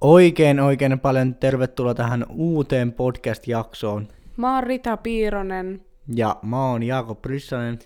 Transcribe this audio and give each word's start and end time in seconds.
Oikein 0.00 0.60
oikein 0.60 1.00
paljon 1.00 1.34
tervetuloa 1.34 1.94
tähän 1.94 2.26
uuteen 2.28 2.92
podcast-jaksoon. 2.92 4.08
Mä 4.36 4.54
oon 4.54 4.64
Rita 4.64 4.96
Piironen. 4.96 5.84
Ja 6.14 6.36
mä 6.42 6.70
oon 6.70 6.82
Jaakob 6.82 7.22
Prissanen. 7.22 7.78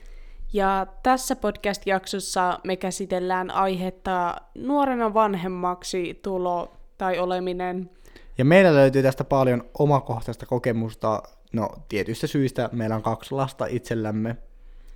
Ja 0.53 0.87
tässä 1.03 1.37
podcast-jaksossa 1.37 2.61
me 2.65 2.77
käsitellään 2.77 3.51
aihetta 3.51 4.37
nuorena 4.55 5.15
vanhemmaksi 5.15 6.21
tulo 6.23 6.73
tai 6.99 7.19
oleminen. 7.19 7.91
Ja 8.39 8.45
meillä 8.45 8.75
löytyy 8.75 9.03
tästä 9.03 9.25
paljon 9.25 9.65
omakohtaista 9.79 10.47
kokemusta. 10.47 11.23
No, 11.53 11.69
tietyistä 11.89 12.27
syistä 12.27 12.69
meillä 12.73 12.97
on 12.97 13.03
kaksi 13.03 13.35
lasta 13.35 13.67
itsellämme. 13.67 14.37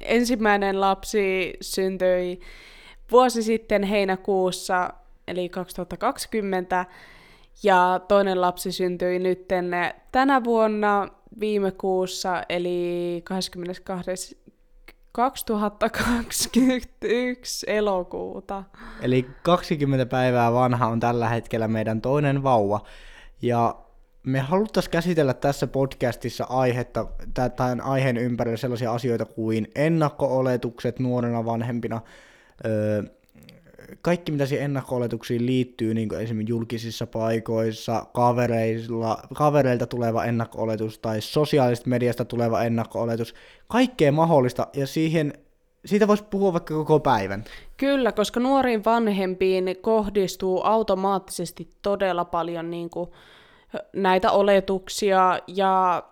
Ensimmäinen 0.01 0.81
lapsi 0.81 1.55
syntyi 1.61 2.41
vuosi 3.13 3.43
sitten 3.43 3.83
heinäkuussa, 3.83 4.91
eli 5.29 5.49
2020, 5.49 6.87
ja 7.63 8.01
toinen 8.09 8.41
lapsi 8.41 8.73
syntyi 8.73 9.19
nyt 9.19 9.49
tänä 10.13 10.45
vuonna 10.45 11.09
viime 11.41 11.71
kuussa, 11.71 12.43
eli 12.49 13.21
22. 13.25 14.47
2021 15.13 17.67
elokuuta. 17.69 18.65
Eli 19.03 19.27
20 19.43 20.07
päivää 20.07 20.53
vanha 20.53 20.87
on 20.87 21.01
tällä 21.01 21.29
hetkellä 21.29 21.69
meidän 21.69 22.01
toinen 22.01 22.43
vauva. 22.43 22.81
Ja 23.43 23.77
me 24.23 24.41
haluttaisiin 24.41 24.91
käsitellä 24.91 25.35
tässä 25.35 25.67
podcastissa 25.67 26.47
aihetta, 26.49 27.07
tämän 27.57 27.81
aiheen 27.81 28.17
ympärillä 28.17 28.57
sellaisia 28.57 28.93
asioita 28.93 29.25
kuin 29.25 29.67
ennakko-oletukset 29.75 30.99
nuorena 30.99 31.45
vanhempina, 31.45 32.01
öö, 32.65 33.03
kaikki 34.03 34.33
mitä 34.33 34.47
siihen 34.47 34.65
ennakko-oletuksiin 34.65 35.47
liittyy, 35.47 35.95
niin 35.95 36.09
kuin 36.09 36.21
esimerkiksi 36.21 36.51
julkisissa 36.51 37.07
paikoissa, 37.07 38.07
kavereilla, 38.13 39.19
kavereilta 39.35 39.87
tuleva 39.87 40.25
ennakko-oletus 40.25 40.99
tai 40.99 41.21
sosiaalisesta 41.21 41.91
mediasta 41.91 42.25
tuleva 42.25 42.63
ennakko-oletus, 42.63 43.35
kaikkea 43.69 44.13
mahdollista, 44.13 44.67
ja 44.77 44.87
siihen, 44.87 45.33
siitä 45.85 46.09
voisi 46.09 46.25
puhua 46.25 46.53
vaikka 46.53 46.75
koko 46.75 47.01
päivän. 47.01 47.45
Kyllä, 47.77 48.13
koska 48.13 48.41
nuoriin 48.41 48.85
vanhempiin 48.85 49.77
kohdistuu 49.81 50.63
automaattisesti 50.63 51.71
todella 51.83 52.25
paljon 52.25 52.71
niin 52.71 52.91
kuin, 52.91 53.11
näitä 53.93 54.31
oletuksia, 54.31 55.39
ja 55.47 56.03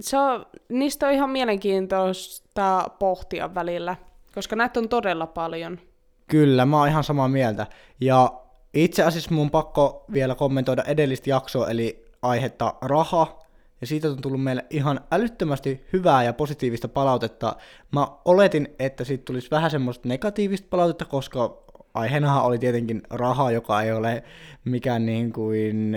se 0.00 0.18
on, 0.18 0.46
niistä 0.68 1.06
on 1.06 1.12
ihan 1.12 1.30
mielenkiintoista 1.30 2.90
pohtia 2.98 3.54
välillä, 3.54 3.96
koska 4.34 4.56
näitä 4.56 4.80
on 4.80 4.88
todella 4.88 5.26
paljon. 5.26 5.78
Kyllä, 6.26 6.66
mä 6.66 6.78
oon 6.78 6.88
ihan 6.88 7.04
samaa 7.04 7.28
mieltä. 7.28 7.66
Ja 8.00 8.32
itse 8.74 9.02
asiassa 9.02 9.34
mun 9.34 9.50
pakko 9.50 10.04
vielä 10.12 10.34
kommentoida 10.34 10.82
edellistä 10.82 11.30
jaksoa, 11.30 11.70
eli 11.70 12.04
aihetta 12.22 12.74
raha. 12.82 13.44
Ja 13.80 13.86
siitä 13.86 14.08
on 14.08 14.20
tullut 14.20 14.42
meille 14.42 14.64
ihan 14.70 15.00
älyttömästi 15.10 15.86
hyvää 15.92 16.24
ja 16.24 16.32
positiivista 16.32 16.88
palautetta. 16.88 17.56
Mä 17.92 18.08
oletin, 18.24 18.74
että 18.78 19.04
siitä 19.04 19.24
tulisi 19.24 19.50
vähän 19.50 19.70
semmoista 19.70 20.08
negatiivista 20.08 20.66
palautetta, 20.70 21.04
koska 21.04 21.64
aiheenahan 21.94 22.44
oli 22.44 22.58
tietenkin 22.58 23.02
raha, 23.10 23.50
joka 23.50 23.82
ei 23.82 23.92
ole 23.92 24.22
mikään 24.64 25.06
niin 25.06 25.32
kuin 25.32 25.96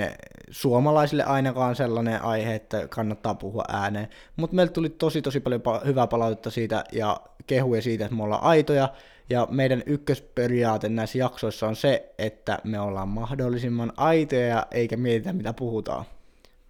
suomalaisille 0.50 1.24
ainakaan 1.24 1.76
sellainen 1.76 2.22
aihe, 2.22 2.56
että 2.56 2.88
kannattaa 2.88 3.36
puhua 3.36 3.64
ääneen. 3.70 4.08
Mutta 4.36 4.56
meillä 4.56 4.72
tuli 4.72 4.90
tosi 4.90 5.22
tosi 5.22 5.40
paljon 5.40 5.62
hyvää 5.86 6.08
palautetta 6.08 6.52
siitä 6.52 6.84
ja 6.92 7.20
kehuja 7.48 7.82
siitä, 7.82 8.06
että 8.06 8.16
me 8.18 8.24
ollaan 8.24 8.44
aitoja 8.44 8.90
ja 9.30 9.48
meidän 9.52 9.84
ykkösperiaate 9.86 10.90
näissä 10.90 11.18
jaksoissa 11.18 11.68
on 11.68 11.76
se, 11.76 12.14
että 12.18 12.60
me 12.64 12.80
ollaan 12.80 13.08
mahdollisimman 13.08 13.94
aitoja 13.98 14.66
eikä 14.72 14.98
mietitä 14.98 15.34
mitä 15.34 15.54
puhutaan. 15.54 16.06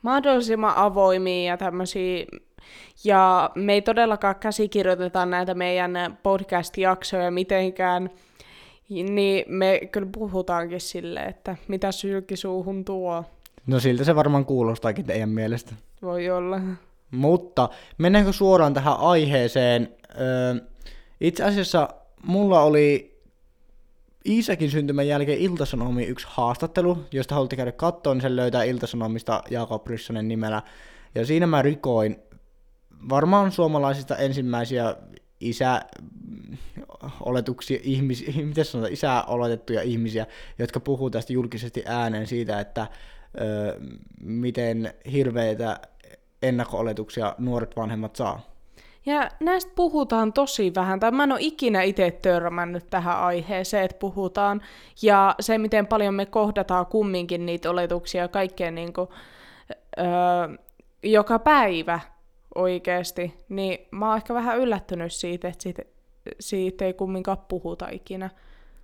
Mahdollisimman 0.01 0.73
avoimia 0.75 1.51
ja 1.51 1.57
tämmöisiä 1.57 2.25
ja 3.03 3.49
me 3.55 3.73
ei 3.73 3.81
todellakaan 3.81 4.35
käsikirjoiteta 4.35 5.25
näitä 5.25 5.53
meidän 5.53 6.17
podcast-jaksoja 6.23 7.31
mitenkään, 7.31 8.09
niin 8.89 9.45
me 9.47 9.79
kyllä 9.91 10.07
puhutaankin 10.11 10.81
sille, 10.81 11.19
että 11.19 11.55
mitä 11.67 11.91
sylki 11.91 12.35
suuhun 12.35 12.85
tuo. 12.85 13.23
No 13.67 13.79
siltä 13.79 14.03
se 14.03 14.15
varmaan 14.15 14.45
kuulostaakin 14.45 15.05
teidän 15.05 15.29
mielestä. 15.29 15.75
Voi 16.01 16.29
olla. 16.29 16.59
Mutta 17.11 17.69
mennäänkö 17.97 18.33
suoraan 18.33 18.73
tähän 18.73 18.97
aiheeseen? 18.99 19.95
Öö, 20.19 20.55
itse 21.21 21.43
asiassa 21.43 21.89
mulla 22.23 22.61
oli 22.61 23.17
Iisakin 24.25 24.71
syntymän 24.71 25.07
jälkeen 25.07 25.39
Iltasanomi 25.39 26.05
yksi 26.05 26.27
haastattelu, 26.29 26.97
josta 27.11 27.35
haluatte 27.35 27.55
käydä 27.55 27.71
katsoa, 27.71 28.13
niin 28.13 28.21
sen 28.21 28.35
löytää 28.35 28.63
Iltasanomista 28.63 29.43
Jaakob 29.49 29.87
Rissonen 29.87 30.27
nimellä. 30.27 30.61
Ja 31.15 31.25
siinä 31.25 31.47
mä 31.47 31.61
rikoin 31.61 32.17
varmaan 33.09 33.51
suomalaisista 33.51 34.17
ensimmäisiä 34.17 34.95
isä 35.39 35.81
oletuksia, 37.21 37.79
ihmis, 37.83 38.25
miten 38.35 38.65
sanotaan, 38.65 38.93
isää 38.93 39.23
oletettuja 39.23 39.81
ihmisiä, 39.81 40.25
jotka 40.59 40.79
puhuu 40.79 41.09
tästä 41.09 41.33
julkisesti 41.33 41.83
ääneen 41.85 42.27
siitä, 42.27 42.59
että 42.59 42.87
ö, 43.41 43.79
miten 44.21 44.93
hirveitä 45.11 45.79
ennakko-oletuksia 46.41 47.35
nuoret 47.37 47.75
vanhemmat 47.75 48.15
saa. 48.15 48.56
Ja 49.07 49.29
näistä 49.39 49.71
puhutaan 49.75 50.33
tosi 50.33 50.71
vähän, 50.75 50.99
tai 50.99 51.11
mä 51.11 51.23
en 51.23 51.31
ole 51.31 51.39
ikinä 51.41 51.81
itse 51.81 52.11
törmännyt 52.11 52.89
tähän 52.89 53.19
aiheeseen, 53.19 53.85
että 53.85 53.99
puhutaan, 53.99 54.61
ja 55.01 55.35
se, 55.39 55.57
miten 55.57 55.87
paljon 55.87 56.13
me 56.13 56.25
kohdataan 56.25 56.85
kumminkin 56.85 57.45
niitä 57.45 57.69
oletuksia 57.69 58.27
kaikkeen 58.27 58.75
niin 58.75 58.93
kuin, 58.93 59.09
öö, 59.99 60.05
joka 61.03 61.39
päivä 61.39 61.99
oikeasti, 62.55 63.33
niin 63.49 63.79
mä 63.91 64.07
oon 64.07 64.17
ehkä 64.17 64.33
vähän 64.33 64.57
yllättynyt 64.57 65.13
siitä, 65.13 65.47
että 65.47 65.63
siitä, 65.63 65.83
siitä 66.39 66.85
ei 66.85 66.93
kumminkaan 66.93 67.37
puhuta 67.47 67.87
ikinä. 67.91 68.29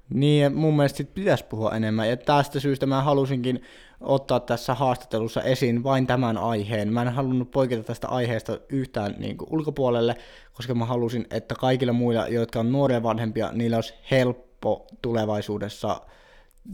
Niin, 0.09 0.43
ja 0.43 0.49
mun 0.49 0.75
mielestä 0.75 0.97
sit 0.97 1.13
pitäisi 1.13 1.43
puhua 1.43 1.71
enemmän, 1.71 2.09
ja 2.09 2.17
tästä 2.17 2.59
syystä 2.59 2.85
mä 2.85 3.01
halusinkin 3.01 3.61
ottaa 4.01 4.39
tässä 4.39 4.73
haastattelussa 4.73 5.41
esiin 5.41 5.83
vain 5.83 6.07
tämän 6.07 6.37
aiheen. 6.37 6.93
Mä 6.93 7.01
en 7.01 7.09
halunnut 7.09 7.51
poiketa 7.51 7.83
tästä 7.83 8.07
aiheesta 8.07 8.59
yhtään 8.69 9.15
niin 9.17 9.37
kuin 9.37 9.47
ulkopuolelle, 9.51 10.15
koska 10.53 10.75
mä 10.75 10.85
halusin, 10.85 11.27
että 11.31 11.55
kaikilla 11.55 11.93
muilla, 11.93 12.27
jotka 12.27 12.59
on 12.59 12.71
nuoria 12.71 13.03
vanhempia, 13.03 13.51
niillä 13.51 13.77
olisi 13.77 13.93
helppo 14.11 14.87
tulevaisuudessa, 15.01 16.01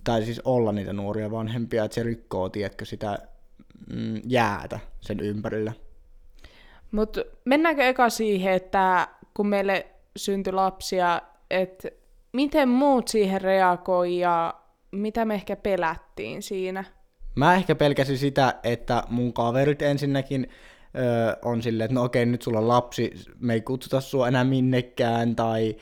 tai 0.03 0.25
siis 0.25 0.41
olla 0.45 0.71
niitä 0.71 0.93
nuoria 0.93 1.31
vanhempia, 1.31 1.83
että 1.83 1.95
se 1.95 2.03
rikkoo, 2.03 2.49
tiedätkö, 2.49 2.85
sitä 2.85 3.19
mm, 3.93 4.21
jäätä 4.25 4.79
sen 5.01 5.19
ympärillä. 5.19 5.73
Mutta 6.91 7.21
mennäänkö 7.45 7.83
eka 7.87 8.09
siihen, 8.09 8.53
että 8.53 9.07
kun 9.33 9.47
meille 9.47 9.87
syntyi 10.15 10.53
lapsia, 10.53 11.21
että 11.49 11.89
miten 12.33 12.69
muut 12.69 13.07
siihen 13.07 13.41
reagoi 13.41 14.19
ja 14.19 14.53
mitä 14.91 15.25
me 15.25 15.35
ehkä 15.35 15.55
pelättiin 15.55 16.43
siinä? 16.43 16.83
Mä 17.35 17.55
ehkä 17.55 17.75
pelkäsin 17.75 18.17
sitä, 18.17 18.55
että 18.63 19.03
mun 19.09 19.33
kaverit 19.33 19.81
ensinnäkin 19.81 20.47
öö, 20.97 21.35
on 21.41 21.61
silleen, 21.61 21.85
että 21.85 21.95
no 21.95 22.03
okei, 22.03 22.25
nyt 22.25 22.41
sulla 22.41 22.59
on 22.59 22.67
lapsi, 22.67 23.11
me 23.39 23.53
ei 23.53 23.61
kutsuta 23.61 24.01
sua 24.01 24.27
enää 24.27 24.43
minnekään, 24.43 25.35
tai 25.35 25.75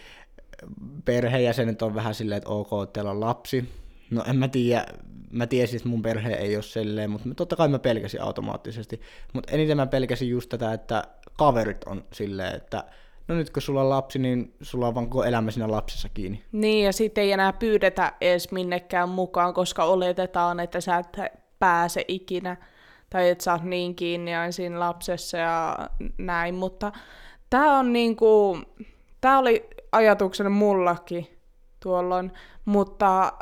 perheenjäsenet 1.06 1.81
on 1.81 1.96
vähän 1.96 2.13
silleen, 2.13 2.38
että 2.38 2.50
ok, 2.50 2.69
teillä 2.94 3.12
on 3.12 3.19
lapsi. 3.19 3.69
No 4.12 4.24
en 4.28 4.36
mä 4.36 4.47
tiedä, 4.47 4.86
mä 5.31 5.47
tiesin, 5.47 5.78
että 5.78 5.90
mun 5.90 6.02
perhe 6.02 6.34
ei 6.34 6.56
ole 6.56 6.63
silleen, 6.63 7.09
mutta 7.09 7.30
totta 7.36 7.56
kai 7.56 7.68
mä 7.68 7.80
pelkäsin 7.80 8.22
automaattisesti. 8.22 9.02
Mutta 9.34 9.52
eniten 9.52 9.78
mä 9.78 9.88
pelkäsin 9.88 10.30
just 10.30 10.50
tätä, 10.50 10.74
että 10.74 11.03
kaverit 11.38 11.84
on 11.84 12.03
silleen, 12.13 12.56
että 12.56 12.84
no 13.28 13.36
nyt 13.36 13.50
kun 13.50 13.62
sulla 13.62 13.82
on 13.82 13.90
lapsi, 13.90 14.20
niin 14.20 14.56
sulla 14.62 14.88
on 14.88 14.96
vaan 14.96 15.10
koko 15.10 15.24
elämä 15.24 15.52
siinä 15.52 15.72
lapsessa 15.72 16.10
kiinni. 16.10 16.44
Niin, 16.52 16.86
ja 16.86 16.94
sitten 16.94 17.24
ei 17.24 17.32
enää 17.32 17.54
pyydetä 17.54 18.14
edes 18.22 18.52
minnekään 18.52 19.10
mukaan, 19.10 19.54
koska 19.54 19.84
oletetaan, 19.84 20.60
että 20.60 20.82
sä 20.82 20.98
et 20.98 21.18
pääse 21.60 22.06
ikinä, 22.08 22.57
tai 23.10 23.30
että 23.30 23.44
sä 23.44 23.54
oot 23.54 23.63
niin 23.63 23.96
kiinni 23.96 24.36
aina 24.36 24.51
siinä 24.51 24.80
lapsessa 24.80 25.38
ja 25.38 25.78
näin, 26.18 26.56
mutta 26.56 26.92
tämä 27.50 27.80
on 27.80 27.94
niinku, 27.94 28.60
tää 29.22 29.40
oli 29.40 29.69
ajatuksena 29.92 30.50
mullakin 30.50 31.28
tuolloin, 31.80 32.31
mutta 32.66 33.34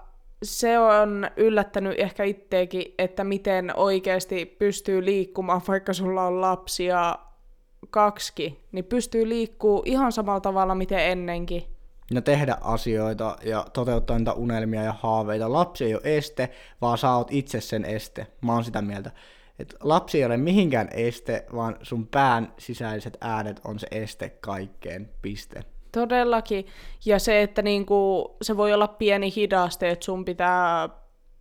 se 0.43 0.79
on 0.79 1.29
yllättänyt 1.37 1.99
ehkä 1.99 2.23
itteekin, 2.23 2.93
että 2.97 3.23
miten 3.23 3.71
oikeasti 3.75 4.45
pystyy 4.45 5.05
liikkumaan, 5.05 5.61
vaikka 5.67 5.93
sulla 5.93 6.23
on 6.23 6.41
lapsia 6.41 7.15
kaksi, 7.89 8.59
niin 8.71 8.85
pystyy 8.85 9.29
liikkuu 9.29 9.83
ihan 9.85 10.11
samalla 10.11 10.39
tavalla 10.39 10.75
miten 10.75 10.99
ennenkin. 10.99 11.63
Ja 12.11 12.21
tehdä 12.21 12.57
asioita 12.61 13.37
ja 13.43 13.65
toteuttaa 13.73 14.17
niitä 14.17 14.33
unelmia 14.33 14.83
ja 14.83 14.93
haaveita. 14.93 15.53
Lapsi 15.53 15.85
ei 15.85 15.95
ole 15.95 16.17
este, 16.17 16.49
vaan 16.81 16.97
sä 16.97 17.11
oot 17.11 17.27
itse 17.31 17.61
sen 17.61 17.85
este. 17.85 18.27
Mä 18.41 18.53
oon 18.53 18.63
sitä 18.63 18.81
mieltä. 18.81 19.11
Et 19.59 19.75
lapsi 19.79 20.17
ei 20.17 20.25
ole 20.25 20.37
mihinkään 20.37 20.89
este, 20.91 21.45
vaan 21.55 21.75
sun 21.81 22.07
pään 22.07 22.53
sisäiset 22.57 23.17
äänet 23.21 23.61
on 23.63 23.79
se 23.79 23.87
este 23.91 24.29
kaikkeen, 24.29 25.09
piste. 25.21 25.61
Todellakin. 25.91 26.65
Ja 27.05 27.19
se, 27.19 27.41
että 27.41 27.61
niinku, 27.61 28.29
se 28.41 28.57
voi 28.57 28.73
olla 28.73 28.87
pieni 28.87 29.33
hidaste, 29.35 29.89
että 29.89 30.05
sun 30.05 30.25
pitää 30.25 30.89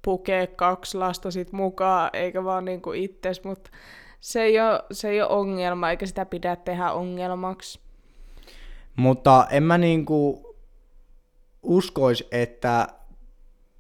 pukea 0.05 0.47
kaksi 0.47 0.99
lasta 0.99 1.31
sit 1.31 1.53
mukaan, 1.53 2.11
eikä 2.13 2.45
vaan 2.45 2.65
niinku 2.65 2.93
itses, 2.93 3.45
mutta 3.45 3.71
se 4.25 4.43
ei, 4.43 4.61
ole, 4.61 4.83
se 4.93 5.09
ei 5.09 5.23
ole 5.23 5.31
ongelma, 5.31 5.91
eikä 5.91 6.07
sitä 6.07 6.27
pidä 6.27 6.57
tehdä 6.57 6.93
ongelmaksi. 6.93 7.81
Mutta 8.97 9.47
en 9.51 9.63
mä 9.63 9.79
niinku 9.79 10.55
uskois, 11.63 12.29
että 12.31 12.89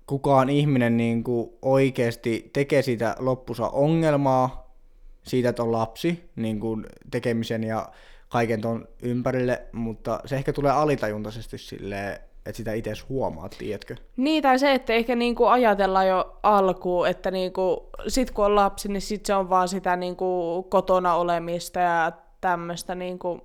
kukaan 0.06 0.50
ihminen 0.50 0.96
niinku 0.96 1.58
oikeasti 1.62 2.50
tekee 2.52 2.82
siitä 2.82 3.17
loppusa 3.19 3.69
ongelmaa, 3.69 4.75
siitä, 5.23 5.49
että 5.49 5.62
on 5.62 5.73
lapsi, 5.73 6.31
niin 6.37 6.61
kuin 6.61 6.87
tekemisen 7.11 7.64
ja 7.64 7.88
kaiken 8.29 8.61
ton 8.61 8.88
ympärille, 9.02 9.62
mutta 9.73 10.20
se 10.25 10.37
ehkä 10.37 10.52
tulee 10.52 10.73
alitajuntaisesti 10.73 11.58
silleen, 11.58 12.20
että 12.46 12.56
sitä 12.56 12.73
itse 12.73 12.93
huomaa, 13.08 13.49
tiedätkö? 13.49 13.96
Niin, 14.17 14.43
tai 14.43 14.58
se, 14.58 14.73
että 14.73 14.93
ehkä 14.93 15.14
niinku 15.14 15.44
ajatella 15.44 16.05
jo 16.05 16.38
alkuun, 16.43 17.08
että 17.08 17.31
niinku, 17.31 17.91
sit 18.08 18.31
kun 18.31 18.44
on 18.44 18.55
lapsi, 18.55 18.88
niin 18.88 19.00
sit 19.00 19.26
se 19.26 19.35
on 19.35 19.50
vaan 19.50 19.69
sitä 19.69 19.96
niinku 19.96 20.62
kotona 20.62 21.14
olemista 21.14 21.81
ja 21.81 22.12
tämmöistä. 22.41 22.94
Niinku... 22.94 23.41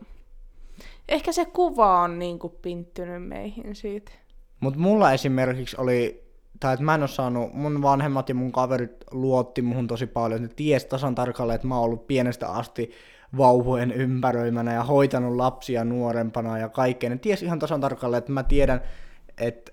Ehkä 1.09 1.31
se 1.31 1.45
kuva 1.45 2.01
on 2.01 2.19
niinku 2.19 2.49
pinttynyt 2.49 3.27
meihin 3.27 3.75
siitä. 3.75 4.11
Mutta 4.59 4.79
mulla 4.79 5.11
esimerkiksi 5.11 5.75
oli, 5.79 6.23
tai 6.59 6.73
että 6.73 6.85
mä 6.85 6.95
en 6.95 7.01
ole 7.01 7.07
saanut, 7.07 7.53
mun 7.53 7.81
vanhemmat 7.81 8.29
ja 8.29 8.35
mun 8.35 8.51
kaverit 8.51 8.91
luotti 9.11 9.61
muhun 9.61 9.87
tosi 9.87 10.07
paljon, 10.07 10.41
ne 10.41 10.47
ties 10.47 10.85
tasan 10.85 11.15
tarkalleen, 11.15 11.55
että 11.55 11.67
mä 11.67 11.75
oon 11.75 11.85
ollut 11.85 12.07
pienestä 12.07 12.49
asti 12.49 12.91
vauvojen 13.37 13.91
ympäröimänä 13.91 14.73
ja 14.73 14.83
hoitanut 14.83 15.35
lapsia 15.35 15.83
nuorempana 15.83 16.57
ja 16.57 16.69
kaikkea. 16.69 17.09
Ne 17.09 17.17
ties 17.17 17.43
ihan 17.43 17.59
tasan 17.59 17.81
tarkalleen, 17.81 18.17
että 18.17 18.31
mä 18.31 18.43
tiedän, 18.43 18.81
että 19.37 19.71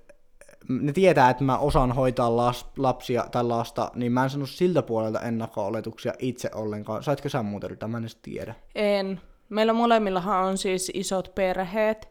ne 0.69 0.93
tietää, 0.93 1.31
että 1.31 1.45
mä 1.45 1.59
osaan 1.59 1.93
hoitaa 1.93 2.37
las, 2.37 2.67
lapsia 2.77 3.27
tai 3.31 3.45
lasta, 3.45 3.91
niin 3.95 4.13
mä 4.13 4.25
en 4.25 4.31
sanonut 4.31 4.51
siltä 4.51 4.83
puolelta 4.83 5.21
ennakko-oletuksia 5.21 6.13
itse 6.19 6.51
ollenkaan. 6.55 7.03
Saitko 7.03 7.29
sä 7.29 7.43
muuten 7.43 7.77
Mä 7.87 7.97
en 7.97 8.03
edes 8.03 8.17
tiedä. 8.17 8.55
En. 8.75 9.21
Meillä 9.49 9.73
molemmillahan 9.73 10.45
on 10.45 10.59
siis 10.59 10.91
isot 10.95 11.33
perheet, 11.35 12.09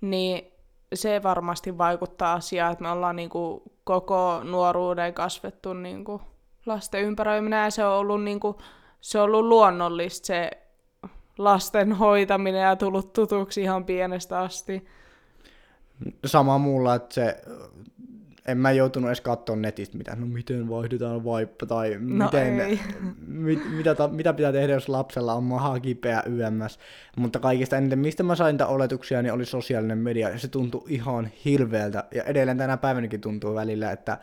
niin 0.00 0.52
se 0.94 1.22
varmasti 1.22 1.78
vaikuttaa 1.78 2.32
asiaan, 2.32 2.72
että 2.72 2.82
me 2.82 2.90
ollaan 2.90 3.16
niinku 3.16 3.62
koko 3.84 4.40
nuoruuden 4.44 5.14
kasvettu 5.14 5.72
niinku 5.72 6.20
lasten 6.66 7.02
ympäröiminen 7.02 7.64
ja 7.64 7.70
se 7.70 7.84
on 7.84 7.92
ollut, 7.92 8.24
niinku, 8.24 8.58
se 9.00 9.18
on 9.18 9.24
ollut 9.24 9.44
luonnollista 9.44 10.26
se 10.26 10.50
lasten 11.44 11.92
hoitaminen 11.92 12.62
ja 12.62 12.76
tullut 12.76 13.12
tutuksi 13.12 13.62
ihan 13.62 13.84
pienestä 13.84 14.40
asti. 14.40 14.86
Sama 16.24 16.58
mulla, 16.58 16.94
että 16.94 17.14
se, 17.14 17.42
en 18.46 18.58
mä 18.58 18.72
joutunut 18.72 19.08
edes 19.08 19.20
katsoa 19.20 19.56
netistä 19.56 19.98
mitä, 19.98 20.16
no 20.16 20.26
miten 20.26 20.68
vaihdetaan 20.68 21.24
vaippa 21.24 21.66
tai 21.66 21.96
no 22.00 22.24
miten, 22.24 22.60
ei. 22.60 22.80
mit, 23.26 23.60
mitä, 23.76 23.94
ta, 23.94 24.08
mitä 24.08 24.32
pitää 24.32 24.52
tehdä, 24.52 24.72
jos 24.72 24.88
lapsella 24.88 25.34
on 25.34 25.44
maha 25.44 25.80
kipeä 25.80 26.22
YMS. 26.26 26.78
Mutta 27.16 27.38
kaikista 27.38 27.76
eniten, 27.76 27.98
mistä 27.98 28.22
mä 28.22 28.34
sain 28.34 28.62
oletuksia, 28.62 29.22
niin 29.22 29.32
oli 29.32 29.44
sosiaalinen 29.44 29.98
media 29.98 30.28
ja 30.28 30.38
se 30.38 30.48
tuntui 30.48 30.84
ihan 30.88 31.30
hirveältä 31.44 32.04
ja 32.14 32.22
edelleen 32.22 32.58
tänä 32.58 32.76
päivänäkin 32.76 33.20
tuntuu 33.20 33.54
välillä, 33.54 33.92
että 33.92 34.18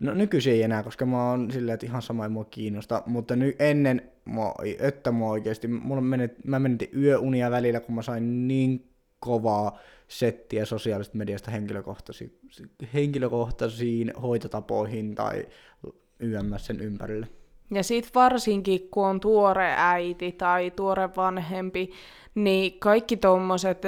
No 0.00 0.14
nykyisin 0.14 0.52
ei 0.52 0.62
enää, 0.62 0.82
koska 0.82 1.06
mä 1.06 1.30
oon 1.30 1.50
silleen, 1.50 1.74
että 1.74 1.86
ihan 1.86 2.02
sama 2.02 2.24
ei 2.24 2.28
mua 2.28 2.44
kiinnosta, 2.44 3.02
mutta 3.06 3.36
ny, 3.36 3.56
ennen 3.58 4.02
mua, 4.26 4.54
että 4.78 5.12
mua 5.12 5.30
oikeasti, 5.30 5.68
mulla 5.68 6.00
menet, 6.00 6.44
mä 6.44 6.58
menetin 6.58 6.88
yöunia 6.96 7.50
välillä, 7.50 7.80
kun 7.80 7.94
mä 7.94 8.02
sain 8.02 8.48
niin 8.48 8.90
kovaa 9.20 9.78
settiä 10.08 10.64
sosiaalisesta 10.64 11.18
mediasta 11.18 11.50
henkilökohtaisiin, 11.50 12.38
henkilökohtaisiin 12.94 14.12
hoitotapoihin 14.22 15.14
tai 15.14 15.46
YMS 16.18 16.66
sen 16.66 16.80
ympärille. 16.80 17.28
Ja 17.70 17.82
sitten 17.82 18.10
varsinkin, 18.14 18.88
kun 18.90 19.06
on 19.06 19.20
tuore 19.20 19.74
äiti 19.76 20.32
tai 20.32 20.70
tuore 20.70 21.08
vanhempi, 21.16 21.90
niin 22.34 22.78
kaikki 22.78 23.16
tuommoiset 23.16 23.82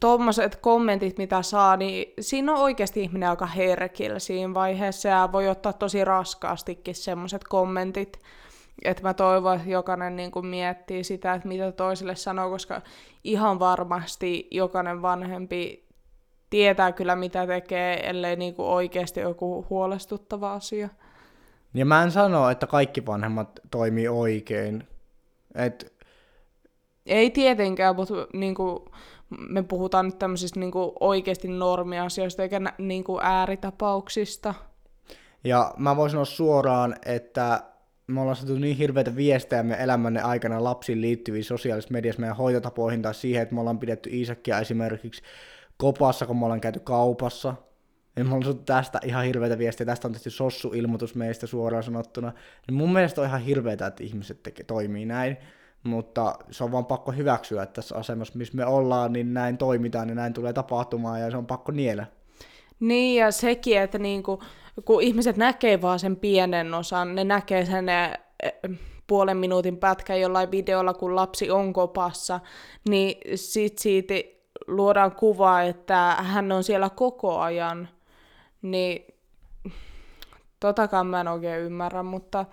tuommoiset 0.00 0.56
kommentit, 0.56 1.18
mitä 1.18 1.42
saa, 1.42 1.76
niin 1.76 2.12
siinä 2.20 2.52
on 2.52 2.58
oikeasti 2.58 3.02
ihminen 3.02 3.28
aika 3.28 3.46
herkillä 3.46 4.18
siinä 4.18 4.54
vaiheessa 4.54 5.08
ja 5.08 5.28
voi 5.32 5.48
ottaa 5.48 5.72
tosi 5.72 6.04
raskaastikin 6.04 6.94
semmoiset 6.94 7.44
kommentit. 7.44 8.20
Että 8.84 9.02
mä 9.02 9.14
toivon, 9.14 9.56
että 9.56 9.70
jokainen 9.70 10.16
niin 10.16 10.30
kuin 10.30 10.46
miettii 10.46 11.04
sitä, 11.04 11.34
että 11.34 11.48
mitä 11.48 11.72
toiselle 11.72 12.16
sanoo, 12.16 12.50
koska 12.50 12.82
ihan 13.24 13.58
varmasti 13.58 14.48
jokainen 14.50 15.02
vanhempi 15.02 15.88
tietää 16.50 16.92
kyllä, 16.92 17.16
mitä 17.16 17.46
tekee, 17.46 18.10
ellei 18.10 18.36
niin 18.36 18.54
kuin 18.54 18.68
oikeasti 18.68 19.20
joku 19.20 19.66
huolestuttava 19.70 20.52
asia. 20.52 20.88
Ja 21.74 21.86
mä 21.86 22.02
en 22.02 22.10
sano, 22.10 22.50
että 22.50 22.66
kaikki 22.66 23.06
vanhemmat 23.06 23.60
toimii 23.70 24.08
oikein. 24.08 24.88
Et... 25.54 26.00
Ei 27.06 27.30
tietenkään, 27.30 27.96
mutta 27.96 28.14
niin 28.32 28.54
kuin, 28.54 28.78
me 29.48 29.62
puhutaan 29.62 30.06
nyt 30.06 30.18
tämmöisistä 30.18 30.60
niin 30.60 30.70
kuin 30.70 30.92
oikeasti 31.00 31.48
normiasioista 31.48 32.42
eikä 32.42 32.60
niin 32.78 33.04
kuin 33.04 33.20
ääritapauksista. 33.22 34.54
Ja 35.44 35.74
mä 35.76 35.96
voisin 35.96 36.12
sanoa 36.12 36.24
suoraan, 36.24 36.96
että 37.06 37.62
me 38.10 38.20
ollaan 38.20 38.36
saatu 38.36 38.54
niin 38.54 38.76
hirveitä 38.76 39.16
viestejä 39.16 39.62
meidän 39.62 39.84
elämänne 39.84 40.20
aikana 40.20 40.64
lapsiin 40.64 41.00
liittyviin 41.00 41.44
sosiaalisessa 41.44 41.92
mediassa 41.92 42.20
meidän 42.20 42.36
hoitotapoihin 42.36 43.02
tai 43.02 43.14
siihen, 43.14 43.42
että 43.42 43.54
me 43.54 43.60
ollaan 43.60 43.78
pidetty 43.78 44.10
Iisakia 44.10 44.58
esimerkiksi 44.58 45.22
kopassa, 45.76 46.26
kun 46.26 46.38
me 46.38 46.44
ollaan 46.44 46.60
käyty 46.60 46.80
kaupassa. 46.80 47.54
Ja 48.16 48.24
me 48.24 48.28
ollaan 48.28 48.44
saatu 48.44 48.62
tästä 48.62 49.00
ihan 49.04 49.24
hirveitä 49.24 49.58
viestejä, 49.58 49.86
tästä 49.86 50.08
on 50.08 50.12
tehty 50.12 50.30
sossu-ilmoitus 50.30 51.14
meistä 51.14 51.46
suoraan 51.46 51.82
sanottuna. 51.82 52.32
Niin 52.66 52.74
mun 52.74 52.92
mielestä 52.92 53.20
on 53.20 53.26
ihan 53.26 53.40
hirveitä, 53.40 53.86
että 53.86 54.04
ihmiset 54.04 54.42
tekee, 54.42 54.64
toimii 54.64 55.06
näin 55.06 55.36
mutta 55.82 56.38
se 56.50 56.64
on 56.64 56.72
vaan 56.72 56.86
pakko 56.86 57.12
hyväksyä, 57.12 57.62
että 57.62 57.72
tässä 57.72 57.96
asemassa, 57.96 58.38
missä 58.38 58.56
me 58.56 58.66
ollaan, 58.66 59.12
niin 59.12 59.34
näin 59.34 59.58
toimitaan 59.58 60.08
ja 60.08 60.14
näin 60.14 60.32
tulee 60.32 60.52
tapahtumaan 60.52 61.20
ja 61.20 61.30
se 61.30 61.36
on 61.36 61.46
pakko 61.46 61.72
niellä. 61.72 62.06
Niin 62.80 63.20
ja 63.20 63.30
sekin, 63.30 63.78
että 63.78 63.98
niinku, 63.98 64.42
kun 64.84 65.02
ihmiset 65.02 65.36
näkee 65.36 65.82
vaan 65.82 65.98
sen 65.98 66.16
pienen 66.16 66.74
osan, 66.74 67.14
ne 67.14 67.24
näkee 67.24 67.66
sen 67.66 67.86
ne, 67.86 68.20
eh, 68.42 68.52
puolen 69.06 69.36
minuutin 69.36 69.76
pätkän 69.76 70.20
jollain 70.20 70.50
videolla, 70.50 70.94
kun 70.94 71.16
lapsi 71.16 71.50
on 71.50 71.72
kopassa, 71.72 72.40
niin 72.88 73.16
sit 73.34 73.78
siitä 73.78 74.14
luodaan 74.66 75.12
kuva, 75.12 75.62
että 75.62 76.16
hän 76.20 76.52
on 76.52 76.64
siellä 76.64 76.90
koko 76.90 77.38
ajan. 77.38 77.88
Niin 78.62 79.06
totakaan 80.60 81.06
mä 81.06 81.20
en 81.20 81.28
oikein 81.28 81.60
ymmärrä, 81.60 82.02
mutta 82.02 82.46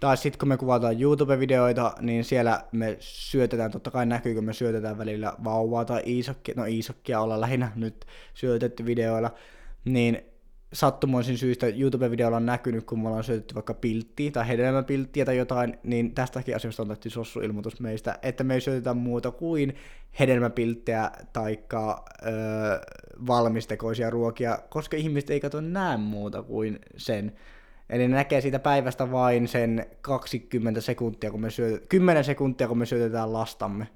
tai 0.00 0.16
sitten 0.16 0.38
kun 0.38 0.48
me 0.48 0.56
kuvataan 0.56 1.00
YouTube-videoita, 1.00 1.92
niin 2.00 2.24
siellä 2.24 2.64
me 2.72 2.96
syötetään, 3.00 3.70
totta 3.70 3.90
kai 3.90 4.06
näkyy, 4.06 4.34
kun 4.34 4.44
me 4.44 4.52
syötetään 4.52 4.98
välillä 4.98 5.32
vauvaa 5.44 5.84
tai 5.84 6.02
iisokkia, 6.06 6.54
no 6.56 6.64
iisokkia 6.64 7.20
olla 7.20 7.40
lähinnä 7.40 7.72
nyt 7.76 8.04
syötetty 8.34 8.86
videoilla, 8.86 9.30
niin 9.84 10.22
sattumoisin 10.72 11.38
syystä 11.38 11.66
YouTube-videolla 11.66 12.36
on 12.36 12.46
näkynyt, 12.46 12.84
kun 12.84 13.00
me 13.00 13.08
ollaan 13.08 13.24
syötetty 13.24 13.54
vaikka 13.54 13.74
pilttiä 13.74 14.30
tai 14.30 14.48
hedelmäpilttiä 14.48 15.24
tai 15.24 15.36
jotain, 15.36 15.78
niin 15.82 16.14
tästäkin 16.14 16.56
asiasta 16.56 16.82
on 16.82 16.88
tehty 16.88 17.10
sossu-ilmoitus 17.10 17.80
meistä, 17.80 18.18
että 18.22 18.44
me 18.44 18.54
ei 18.54 18.60
syötetä 18.60 18.94
muuta 18.94 19.30
kuin 19.30 19.74
hedelmäpilttejä 20.20 21.10
tai 21.32 21.58
öö, 21.72 22.78
valmistekoisia 23.26 24.10
ruokia, 24.10 24.58
koska 24.68 24.96
ihmiset 24.96 25.30
ei 25.30 25.40
katso 25.40 25.60
näe 25.60 25.96
muuta 25.96 26.42
kuin 26.42 26.78
sen. 26.96 27.32
Eli 27.90 28.08
ne 28.08 28.14
näkee 28.14 28.40
siitä 28.40 28.58
päivästä 28.58 29.12
vain 29.12 29.48
sen 29.48 29.86
20 30.00 30.80
sekuntia, 30.80 31.30
kun 31.30 31.40
me 31.40 31.48
syöt- 31.48 31.86
10 31.88 32.24
sekuntia, 32.24 32.68
kun 32.68 32.78
me 32.78 32.86
syötetään 32.86 33.32
lastamme. 33.32 33.88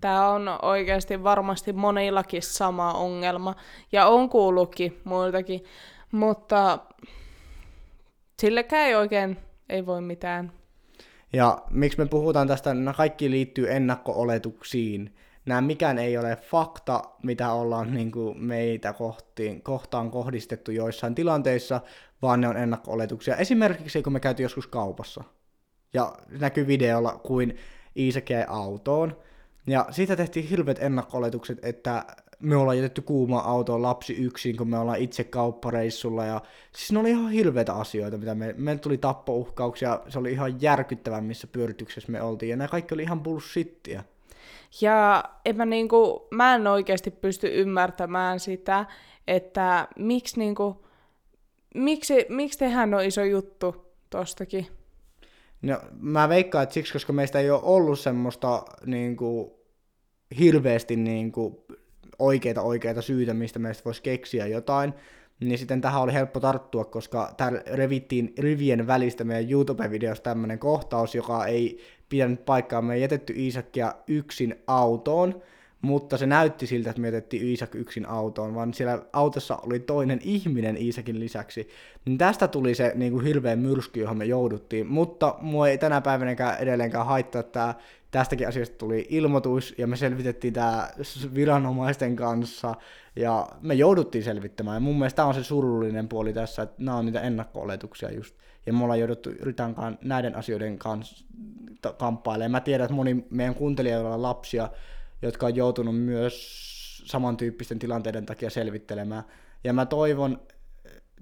Tämä 0.00 0.28
on 0.28 0.58
oikeasti 0.62 1.22
varmasti 1.22 1.72
monillakin 1.72 2.42
sama 2.42 2.92
ongelma, 2.92 3.54
ja 3.92 4.06
on 4.06 4.28
kuullutkin 4.28 5.00
muiltakin, 5.04 5.64
mutta 6.12 6.78
sillekään 8.40 8.86
ei 8.86 8.94
oikein 8.94 9.36
ei 9.68 9.86
voi 9.86 10.00
mitään. 10.00 10.52
Ja 11.32 11.58
miksi 11.70 11.98
me 11.98 12.06
puhutaan 12.06 12.48
tästä, 12.48 12.74
nämä 12.74 12.92
kaikki 12.92 13.30
liittyy 13.30 13.72
ennakko-oletuksiin. 13.72 15.14
Nämä 15.46 15.60
mikään 15.60 15.98
ei 15.98 16.18
ole 16.18 16.36
fakta, 16.36 17.02
mitä 17.22 17.52
ollaan 17.52 17.94
niin 17.94 18.12
kuin 18.12 18.44
meitä 18.44 18.92
kohtiin, 18.92 19.62
kohtaan 19.62 20.10
kohdistettu 20.10 20.70
joissain 20.70 21.14
tilanteissa, 21.14 21.80
vaan 22.22 22.40
ne 22.40 22.48
on 22.48 22.56
ennakko-oletuksia. 22.56 23.36
Esimerkiksi 23.36 24.02
kun 24.02 24.12
me 24.12 24.20
käytiin 24.20 24.44
joskus 24.44 24.66
kaupassa, 24.66 25.24
ja 25.94 26.12
näkyy 26.40 26.66
videolla, 26.66 27.20
kuin 27.22 27.56
Iisak 27.96 28.30
jäi 28.30 28.44
autoon, 28.48 29.16
ja 29.66 29.86
siitä 29.90 30.16
tehtiin 30.16 30.48
hirveät 30.48 30.82
ennakko-oletukset, 30.82 31.58
että 31.62 32.04
me 32.40 32.56
ollaan 32.56 32.76
jätetty 32.76 33.02
kuuma 33.02 33.38
autoon 33.38 33.82
lapsi 33.82 34.12
yksin, 34.12 34.56
kun 34.56 34.68
me 34.68 34.78
ollaan 34.78 34.98
itse 34.98 35.24
kauppareissulla, 35.24 36.24
ja 36.24 36.40
siis 36.76 36.92
ne 36.92 36.98
oli 36.98 37.10
ihan 37.10 37.30
hirveitä 37.30 37.74
asioita, 37.74 38.18
mitä 38.18 38.34
me, 38.34 38.54
me 38.58 38.76
tuli 38.76 38.98
tappouhkauksia, 38.98 40.00
se 40.08 40.18
oli 40.18 40.32
ihan 40.32 40.62
järkyttävän, 40.62 41.24
missä 41.24 41.46
pyörityksessä 41.46 42.12
me 42.12 42.22
oltiin, 42.22 42.50
ja 42.50 42.56
nämä 42.56 42.68
kaikki 42.68 42.94
oli 42.94 43.02
ihan 43.02 43.20
bullshittia. 43.20 44.04
Ja 44.80 45.24
en 45.44 45.56
mä, 45.56 45.64
niinku, 45.64 46.28
mä 46.30 46.54
en 46.54 46.66
oikeasti 46.66 47.10
pysty 47.10 47.60
ymmärtämään 47.60 48.40
sitä, 48.40 48.86
että 49.26 49.88
miksi 49.98 50.38
niinku, 50.38 50.87
miksi, 51.74 52.26
miksi 52.28 52.58
tehdään 52.58 52.94
on 52.94 53.04
iso 53.04 53.24
juttu 53.24 53.94
tostakin? 54.10 54.66
No, 55.62 55.80
mä 56.00 56.28
veikkaan, 56.28 56.62
että 56.62 56.74
siksi, 56.74 56.92
koska 56.92 57.12
meistä 57.12 57.38
ei 57.38 57.50
ole 57.50 57.60
ollut 57.62 58.00
semmoista 58.00 58.64
niin 58.86 59.16
kuin, 59.16 59.50
hirveästi 60.38 60.96
niin 60.96 61.32
kuin, 61.32 61.56
oikeita 62.18 62.62
oikeita 62.62 63.02
syitä, 63.02 63.34
mistä 63.34 63.58
meistä 63.58 63.84
voisi 63.84 64.02
keksiä 64.02 64.46
jotain, 64.46 64.94
niin 65.40 65.58
sitten 65.58 65.80
tähän 65.80 66.02
oli 66.02 66.12
helppo 66.12 66.40
tarttua, 66.40 66.84
koska 66.84 67.34
täällä 67.36 67.62
revittiin 67.66 68.34
rivien 68.38 68.86
välistä 68.86 69.24
meidän 69.24 69.50
YouTube-videossa 69.50 70.22
tämmöinen 70.22 70.58
kohtaus, 70.58 71.14
joka 71.14 71.46
ei 71.46 71.80
pitänyt 72.08 72.44
paikkaa. 72.44 72.82
Me 72.82 72.94
ei 72.94 73.00
jätetty 73.00 73.32
Iisakia 73.36 73.94
yksin 74.06 74.62
autoon, 74.66 75.42
mutta 75.82 76.16
se 76.16 76.26
näytti 76.26 76.66
siltä, 76.66 76.90
että 76.90 77.02
me 77.02 77.12
Iisak 77.32 77.74
yksin 77.74 78.08
autoon, 78.08 78.54
vaan 78.54 78.74
siellä 78.74 79.02
autossa 79.12 79.56
oli 79.56 79.78
toinen 79.78 80.20
ihminen 80.22 80.76
Iisakin 80.76 81.20
lisäksi. 81.20 81.68
Niin 82.04 82.18
tästä 82.18 82.48
tuli 82.48 82.74
se 82.74 82.92
niin 82.94 83.12
kuin 83.12 83.24
hirveä 83.24 83.56
myrsky, 83.56 84.00
johon 84.00 84.18
me 84.18 84.24
jouduttiin, 84.24 84.86
mutta 84.86 85.34
mua 85.40 85.68
ei 85.68 85.78
tänä 85.78 86.00
päivänäkään 86.00 86.58
edelleenkään 86.58 87.06
haittaa 87.06 87.42
tämä 87.42 87.74
tästäkin 88.10 88.48
asiasta 88.48 88.78
tuli 88.78 89.06
ilmoitus 89.08 89.74
ja 89.78 89.86
me 89.86 89.96
selvitettiin 89.96 90.54
tämä 90.54 90.88
viranomaisten 91.34 92.16
kanssa 92.16 92.74
ja 93.16 93.48
me 93.60 93.74
jouduttiin 93.74 94.24
selvittämään. 94.24 94.76
Ja 94.76 94.80
mun 94.80 94.98
mielestä 94.98 95.16
tämä 95.16 95.28
on 95.28 95.34
se 95.34 95.44
surullinen 95.44 96.08
puoli 96.08 96.32
tässä, 96.32 96.62
että 96.62 96.82
nämä 96.82 96.96
on 96.96 97.06
niitä 97.06 97.20
ennakko-oletuksia 97.20 98.12
just. 98.12 98.34
Ja 98.66 98.72
me 98.72 98.82
ollaan 98.82 99.00
jouduttu 99.00 99.30
yritankaan 99.30 99.98
näiden 100.04 100.36
asioiden 100.36 100.78
kanssa 100.78 101.24
kamppailemaan. 101.98 102.50
Mä 102.50 102.60
tiedän, 102.60 102.84
että 102.84 102.94
moni 102.94 103.26
meidän 103.30 103.54
kuuntelijoilla 103.54 104.14
on 104.14 104.22
lapsia, 104.22 104.68
jotka 105.22 105.46
on 105.46 105.56
joutunut 105.56 106.00
myös 106.00 106.68
samantyyppisten 107.04 107.78
tilanteiden 107.78 108.26
takia 108.26 108.50
selvittelemään. 108.50 109.24
Ja 109.64 109.72
mä 109.72 109.86
toivon 109.86 110.40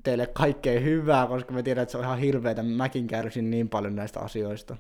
teille 0.03 0.27
kaikkea 0.27 0.81
hyvää, 0.81 1.27
koska 1.27 1.53
mä 1.53 1.63
tiedän, 1.63 1.83
että 1.83 1.93
se 1.93 1.99
on 1.99 2.05
ihan 2.05 2.19
hirveätä. 2.19 2.63
Mäkin 2.63 3.07
kärsin 3.07 3.51
niin 3.51 3.69
paljon 3.69 3.97
näistä 3.97 4.21
asioista. 4.21 4.77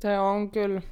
Se 0.00 0.18
on 0.18 0.50
kyllä. 0.50 0.82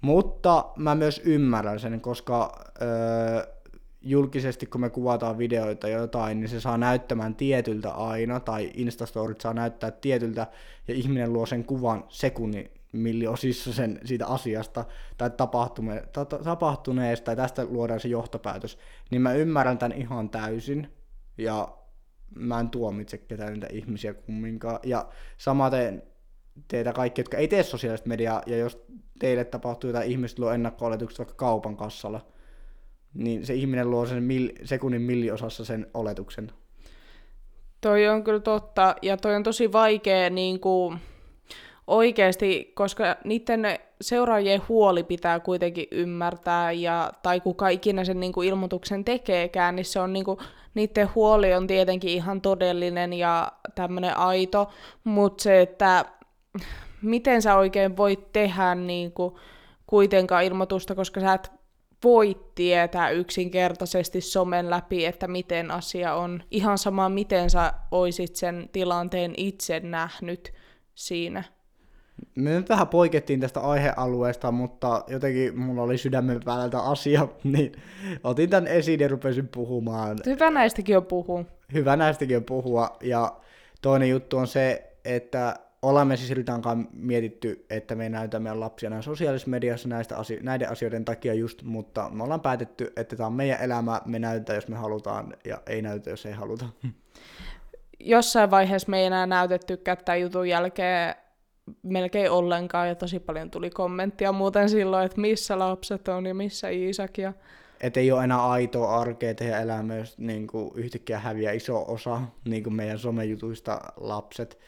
Mutta 0.00 0.64
mä 0.76 0.94
myös 0.94 1.22
ymmärrän 1.24 1.80
sen, 1.80 2.00
koska 2.00 2.64
öö, 2.82 3.52
julkisesti 4.00 4.66
kun 4.66 4.80
me 4.80 4.90
kuvataan 4.90 5.38
videoita 5.38 5.88
jotain, 5.88 6.40
niin 6.40 6.48
se 6.48 6.60
saa 6.60 6.78
näyttämään 6.78 7.34
tietyltä 7.34 7.90
aina, 7.90 8.40
tai 8.40 8.70
Instastorit 8.74 9.40
saa 9.40 9.54
näyttää 9.54 9.90
tietyltä, 9.90 10.46
ja 10.88 10.94
ihminen 10.94 11.32
luo 11.32 11.46
sen 11.46 11.64
kuvan 11.64 12.04
sekunnin 12.08 12.70
milliosissa 12.92 13.72
sen 13.72 14.00
siitä 14.04 14.26
asiasta 14.26 14.84
tai 15.16 15.30
tapahtune, 15.30 16.02
ta, 16.12 16.24
tapahtuneesta, 16.24 17.24
tai 17.24 17.36
tästä 17.36 17.64
luodaan 17.64 18.00
se 18.00 18.08
johtopäätös, 18.08 18.78
niin 19.10 19.22
mä 19.22 19.32
ymmärrän 19.32 19.78
tämän 19.78 19.98
ihan 19.98 20.30
täysin, 20.30 20.92
ja 21.38 21.78
mä 22.34 22.60
en 22.60 22.70
tuomitse 22.70 23.18
ketään 23.18 23.52
niitä 23.52 23.66
ihmisiä 23.70 24.14
kumminkaan. 24.14 24.78
Ja 24.82 25.08
samaten 25.38 26.02
teitä 26.68 26.92
kaikki, 26.92 27.20
jotka 27.20 27.36
ei 27.36 27.48
tee 27.48 27.62
sosiaalista 27.62 28.08
mediaa, 28.08 28.42
ja 28.46 28.56
jos 28.56 28.84
teille 29.18 29.44
tapahtuu 29.44 29.90
jotain 29.90 30.10
ihmistä 30.10 30.42
luo 30.42 30.50
ennakko 30.50 30.90
vaikka 30.90 31.34
kaupan 31.36 31.76
kassalla, 31.76 32.26
niin 33.14 33.46
se 33.46 33.54
ihminen 33.54 33.90
luo 33.90 34.06
sen 34.06 34.22
mil, 34.22 34.52
sekunnin 34.64 35.02
milliosassa 35.02 35.64
sen 35.64 35.86
oletuksen. 35.94 36.52
Toi 37.80 38.08
on 38.08 38.24
kyllä 38.24 38.40
totta, 38.40 38.96
ja 39.02 39.16
toi 39.16 39.34
on 39.34 39.42
tosi 39.42 39.72
vaikea 39.72 40.30
niin 40.30 40.60
kuin, 40.60 40.98
oikeasti, 41.86 42.72
koska 42.74 43.16
niiden 43.24 43.78
seuraajien 44.00 44.62
huoli 44.68 45.02
pitää 45.04 45.40
kuitenkin 45.40 45.86
ymmärtää, 45.90 46.72
ja, 46.72 47.12
tai 47.22 47.40
kuka 47.40 47.68
ikinä 47.68 48.04
sen 48.04 48.20
niin 48.20 48.32
kuin, 48.32 48.48
ilmoituksen 48.48 49.04
tekeekään, 49.04 49.76
niin 49.76 49.84
se 49.84 50.00
on 50.00 50.12
niin 50.12 50.24
kuin, 50.24 50.38
niiden 50.74 51.08
huoli 51.14 51.54
on 51.54 51.66
tietenkin 51.66 52.10
ihan 52.10 52.40
todellinen 52.40 53.12
ja 53.12 53.52
tämmöinen 53.74 54.18
aito, 54.18 54.70
mutta 55.04 55.42
se, 55.42 55.60
että 55.60 56.04
miten 57.02 57.42
sä 57.42 57.56
oikein 57.56 57.96
voit 57.96 58.32
tehdä 58.32 58.74
niin 58.74 59.12
kuin, 59.12 59.34
kuitenkaan 59.86 60.44
ilmoitusta, 60.44 60.94
koska 60.94 61.20
sä 61.20 61.32
et 61.32 61.52
voi 62.04 62.40
tietää 62.54 63.10
yksinkertaisesti 63.10 64.20
somen 64.20 64.70
läpi, 64.70 65.06
että 65.06 65.28
miten 65.28 65.70
asia 65.70 66.14
on. 66.14 66.42
Ihan 66.50 66.78
sama, 66.78 67.08
miten 67.08 67.50
sä 67.50 67.72
oisit 67.90 68.36
sen 68.36 68.68
tilanteen 68.72 69.34
itse 69.36 69.80
nähnyt 69.80 70.52
siinä. 70.94 71.44
Me 72.34 72.50
nyt 72.50 72.68
vähän 72.68 72.88
poikettiin 72.88 73.40
tästä 73.40 73.60
aihealueesta, 73.60 74.52
mutta 74.52 75.04
jotenkin 75.08 75.58
mulla 75.58 75.82
oli 75.82 75.98
sydämen 75.98 76.40
päältä 76.44 76.80
asia, 76.80 77.28
niin 77.44 77.72
otin 78.24 78.50
tämän 78.50 78.66
esiin 78.66 79.00
ja 79.00 79.08
rupesin 79.08 79.48
puhumaan. 79.48 80.18
Hyvä 80.26 80.50
näistäkin 80.50 80.96
on 80.96 81.06
puhua. 81.06 81.44
Hyvä 81.72 81.96
näistäkin 81.96 82.36
on 82.36 82.44
puhua, 82.44 82.96
ja 83.00 83.32
toinen 83.82 84.08
juttu 84.08 84.36
on 84.38 84.46
se, 84.46 84.92
että 85.04 85.56
olemme 85.82 86.16
siis 86.16 86.30
Ritankaan 86.30 86.88
mietitty, 86.92 87.66
että 87.70 87.94
me 87.94 88.08
näytämme 88.08 88.44
meidän 88.44 88.60
lapsia 88.60 88.90
näin 88.90 89.02
sosiaalisessa 89.02 89.50
mediassa 89.50 89.88
näistä 89.88 90.16
asio- 90.16 90.42
näiden 90.42 90.70
asioiden 90.70 91.04
takia 91.04 91.34
just, 91.34 91.62
mutta 91.62 92.10
me 92.12 92.22
ollaan 92.22 92.40
päätetty, 92.40 92.92
että 92.96 93.16
tämä 93.16 93.26
on 93.26 93.32
meidän 93.32 93.60
elämä, 93.60 94.00
me 94.04 94.18
näytetään, 94.18 94.54
jos 94.54 94.68
me 94.68 94.76
halutaan, 94.76 95.36
ja 95.44 95.62
ei 95.66 95.82
näytä, 95.82 96.10
jos 96.10 96.26
ei 96.26 96.32
haluta. 96.32 96.64
Jossain 98.00 98.50
vaiheessa 98.50 98.90
me 98.90 99.00
ei 99.00 99.06
enää 99.06 99.26
näytetty 99.26 99.76
tämän 99.76 100.20
jutun 100.20 100.48
jälkeen 100.48 101.14
melkein 101.82 102.30
ollenkaan, 102.30 102.88
ja 102.88 102.94
tosi 102.94 103.20
paljon 103.20 103.50
tuli 103.50 103.70
kommenttia 103.70 104.32
muuten 104.32 104.68
silloin, 104.68 105.06
että 105.06 105.20
missä 105.20 105.58
lapset 105.58 106.08
on 106.08 106.26
ja 106.26 106.34
missä 106.34 106.68
Iisak. 106.68 107.18
Ja... 107.18 107.32
Että 107.80 108.00
ei 108.00 108.12
ole 108.12 108.24
enää 108.24 108.46
aitoa 108.48 109.00
arkea 109.00 109.34
tehdä 109.34 109.60
elämää, 109.60 109.96
jos 109.96 110.18
niin 110.18 110.46
kuin 110.46 110.70
yhtäkkiä 110.74 111.18
häviää 111.18 111.52
iso 111.52 111.84
osa 111.88 112.20
niin 112.44 112.62
kuin 112.62 112.74
meidän 112.74 112.98
somejutuista 112.98 113.80
lapset 113.96 114.58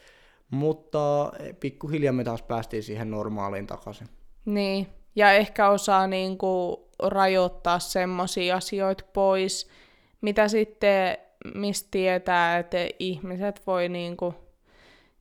mutta 0.49 1.31
pikkuhiljaa 1.59 2.13
me 2.13 2.23
taas 2.23 2.41
päästiin 2.41 2.83
siihen 2.83 3.11
normaaliin 3.11 3.67
takaisin. 3.67 4.07
Niin, 4.45 4.87
ja 5.15 5.31
ehkä 5.31 5.69
osaa 5.69 6.07
niin 6.07 6.37
kuin 6.37 6.77
rajoittaa 7.03 7.79
semmoisia 7.79 8.55
asioita 8.55 9.03
pois, 9.13 9.69
mitä 10.21 10.47
sitten, 10.47 11.17
mistä 11.55 11.87
tietää, 11.91 12.57
että 12.57 12.77
ihmiset 12.99 13.61
voi 13.67 13.89
niin 13.89 14.17
kuin 14.17 14.35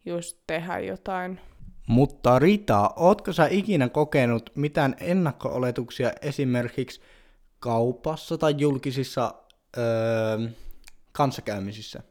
just 0.06 0.38
tehdä 0.46 0.78
jotain. 0.78 1.40
Mutta 1.86 2.38
Rita, 2.38 2.90
ootko 2.96 3.32
sä 3.32 3.46
ikinä 3.50 3.88
kokenut 3.88 4.50
mitään 4.54 4.94
ennakko-oletuksia 5.00 6.12
esimerkiksi 6.22 7.00
kaupassa 7.58 8.38
tai 8.38 8.54
julkisissa 8.58 9.34
öö, 9.76 10.38
kanssakäymisissä? 11.12 12.02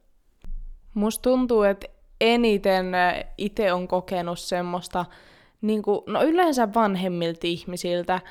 Musta 0.93 1.21
tuntuu, 1.21 1.63
että 1.63 1.87
eniten 2.21 2.91
itse 3.37 3.73
on 3.73 3.87
kokenut 3.87 4.39
semmoista, 4.39 5.05
niin 5.61 5.81
kuin, 5.81 6.01
no 6.07 6.23
yleensä 6.23 6.73
vanhemmilta 6.73 7.39
ihmisiltä, 7.43 8.21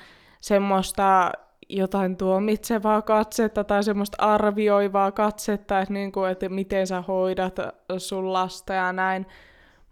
semmoista 0.41 1.33
jotain 1.69 2.17
tuomitsevaa 2.17 3.03
katsetta 3.03 3.65
tai 3.65 3.85
semmoista 3.85 4.17
arvioivaa 4.21 5.13
katsetta, 5.13 5.81
että, 5.81 5.95
niin 5.95 6.13
kuin, 6.13 6.31
että 6.31 6.49
miten 6.49 6.87
sä 6.87 7.01
hoidat 7.01 7.57
sun 7.99 8.33
lasta 8.33 8.73
ja 8.75 8.93
näin. 8.93 9.27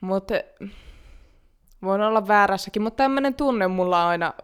Mutta 0.00 0.34
voin 1.82 2.00
olla 2.00 2.28
väärässäkin, 2.28 2.82
mutta 2.82 2.96
tämmöinen 2.96 3.34
tunne 3.34 3.68
mulla 3.68 4.08
aina 4.08 4.34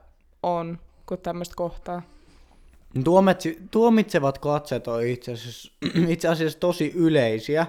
on, 0.42 0.78
kun 1.06 1.18
tämmöistä 1.18 1.54
kohtaa. 1.56 2.02
Tuomitsevat 3.70 4.38
katset 4.38 4.88
on 4.88 5.06
itse 5.06 5.32
asiassa, 5.32 5.72
itse 6.08 6.28
asiassa 6.28 6.58
tosi 6.58 6.92
yleisiä 6.94 7.66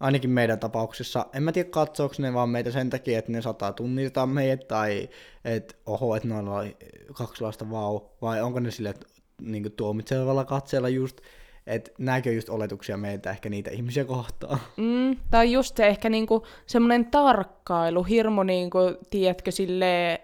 ainakin 0.00 0.30
meidän 0.30 0.58
tapauksessa. 0.58 1.26
En 1.32 1.42
mä 1.42 1.52
tiedä 1.52 1.68
katsoako 1.70 2.14
ne 2.18 2.34
vaan 2.34 2.48
meitä 2.48 2.70
sen 2.70 2.90
takia, 2.90 3.18
että 3.18 3.32
ne 3.32 3.42
saattaa 3.42 3.72
tunnistaa 3.72 4.26
meidät, 4.26 4.68
tai 4.68 5.08
että 5.44 5.74
oho, 5.86 6.16
että 6.16 6.28
noilla 6.28 6.54
on 6.54 6.72
kaksi 7.12 7.42
lasta 7.44 7.70
vau, 7.70 8.00
vai 8.22 8.42
onko 8.42 8.60
ne 8.60 8.70
sille 8.70 8.94
niin 9.40 9.72
tuomitsevalla 9.72 10.44
katseella 10.44 10.88
just, 10.88 11.20
että 11.66 11.90
näkö 11.98 12.32
just 12.32 12.48
oletuksia 12.48 12.96
meitä 12.96 13.30
ehkä 13.30 13.48
niitä 13.48 13.70
ihmisiä 13.70 14.04
kohtaan. 14.04 14.58
Mm, 14.76 15.16
tai 15.30 15.52
just 15.52 15.76
se 15.76 15.86
ehkä 15.86 16.08
niinku 16.08 16.46
semmoinen 16.66 17.04
tarkkailu, 17.04 18.02
hirmu 18.02 18.42
niinku, 18.42 18.78
tiedätkö, 19.10 19.50
sille 19.50 20.20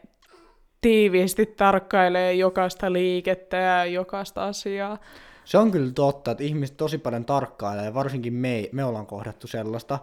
tiiviisti 0.80 1.47
tarkkailee 1.47 2.35
jokaista 2.35 2.92
liikettä 2.92 3.56
ja 3.56 3.85
jokaista 3.85 4.44
asiaa. 4.44 4.99
Se 5.44 5.59
on 5.59 5.70
kyllä 5.70 5.92
totta, 5.92 6.30
että 6.30 6.44
ihmiset 6.44 6.76
tosi 6.76 6.99
paljon 6.99 7.25
tarkkailee, 7.25 7.85
ja 7.85 7.94
varsinkin 7.94 8.32
me, 8.32 8.68
me 8.73 8.85
ollaan 8.85 9.06
kohdattu 9.06 9.47
sellaista, 9.47 9.99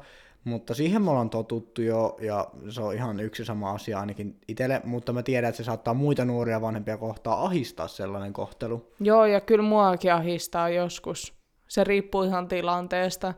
mutta 0.47 0.73
siihen 0.73 1.01
me 1.01 1.09
ollaan 1.09 1.29
totuttu 1.29 1.81
jo, 1.81 2.17
ja 2.21 2.47
se 2.69 2.81
on 2.81 2.93
ihan 2.93 3.19
yksi 3.19 3.45
sama 3.45 3.71
asia 3.71 3.99
ainakin 3.99 4.39
itselle, 4.47 4.81
mutta 4.83 5.13
mä 5.13 5.23
tiedän, 5.23 5.49
että 5.49 5.57
se 5.57 5.63
saattaa 5.63 5.93
muita 5.93 6.25
nuoria 6.25 6.61
vanhempia 6.61 6.97
kohtaa 6.97 7.45
ahistaa 7.45 7.87
sellainen 7.87 8.33
kohtelu. 8.33 8.91
Joo, 8.99 9.25
ja 9.25 9.41
kyllä 9.41 9.63
muakin 9.63 10.13
ahistaa 10.13 10.69
joskus. 10.69 11.33
Se 11.67 11.83
riippuu 11.83 12.23
ihan 12.23 12.47
tilanteesta. 12.47 13.33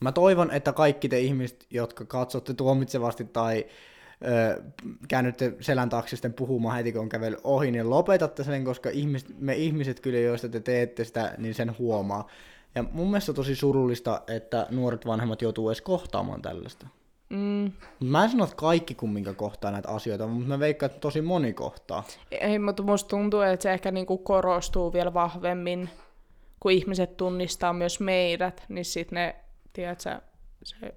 Mä 0.00 0.12
toivon, 0.12 0.50
että 0.50 0.72
kaikki 0.72 1.08
te 1.08 1.20
ihmiset, 1.20 1.66
jotka 1.70 2.04
katsotte 2.04 2.54
tuomitsevasti 2.54 3.24
tai 3.24 3.66
käännytte 5.08 5.54
selän 5.60 5.88
taakse 5.88 6.16
sitten 6.16 6.34
puhumaan 6.34 6.76
heti, 6.76 6.92
kun 6.92 7.00
on 7.00 7.08
kävellyt 7.08 7.40
ohi, 7.44 7.70
niin 7.70 7.90
lopetatte 7.90 8.44
sen, 8.44 8.64
koska 8.64 8.90
ihmiset, 8.90 9.40
me 9.40 9.54
ihmiset 9.54 10.00
kyllä, 10.00 10.18
joista 10.18 10.48
te 10.48 10.60
teette 10.60 11.04
sitä, 11.04 11.34
niin 11.38 11.54
sen 11.54 11.78
huomaa. 11.78 12.28
Ja 12.74 12.84
mun 12.92 13.06
mielestä 13.06 13.32
tosi 13.32 13.56
surullista, 13.56 14.22
että 14.26 14.66
nuoret 14.70 15.06
vanhemmat 15.06 15.42
joutuu 15.42 15.68
edes 15.68 15.80
kohtaamaan 15.80 16.42
tällaista. 16.42 16.86
Mm. 17.30 17.72
Mä 18.00 18.24
en 18.24 18.30
sano, 18.30 18.44
että 18.44 18.56
kaikki 18.56 18.94
kumminkaan 18.94 19.36
kohtaa 19.36 19.70
näitä 19.70 19.88
asioita, 19.88 20.26
mutta 20.26 20.48
mä 20.48 20.58
veikkaan, 20.58 20.90
että 20.90 21.00
tosi 21.00 21.22
moni 21.22 21.52
kohtaa. 21.52 22.04
Ei, 22.30 22.58
mutta 22.58 22.82
musta 22.82 23.08
tuntuu, 23.08 23.40
että 23.40 23.62
se 23.62 23.72
ehkä 23.72 23.90
niinku 23.90 24.18
korostuu 24.18 24.92
vielä 24.92 25.14
vahvemmin, 25.14 25.90
kun 26.60 26.72
ihmiset 26.72 27.16
tunnistaa 27.16 27.72
myös 27.72 28.00
meidät, 28.00 28.64
niin 28.68 28.84
sitten 28.84 29.16
ne, 29.16 29.36
tiedätkö, 29.72 30.20
se 30.64 30.94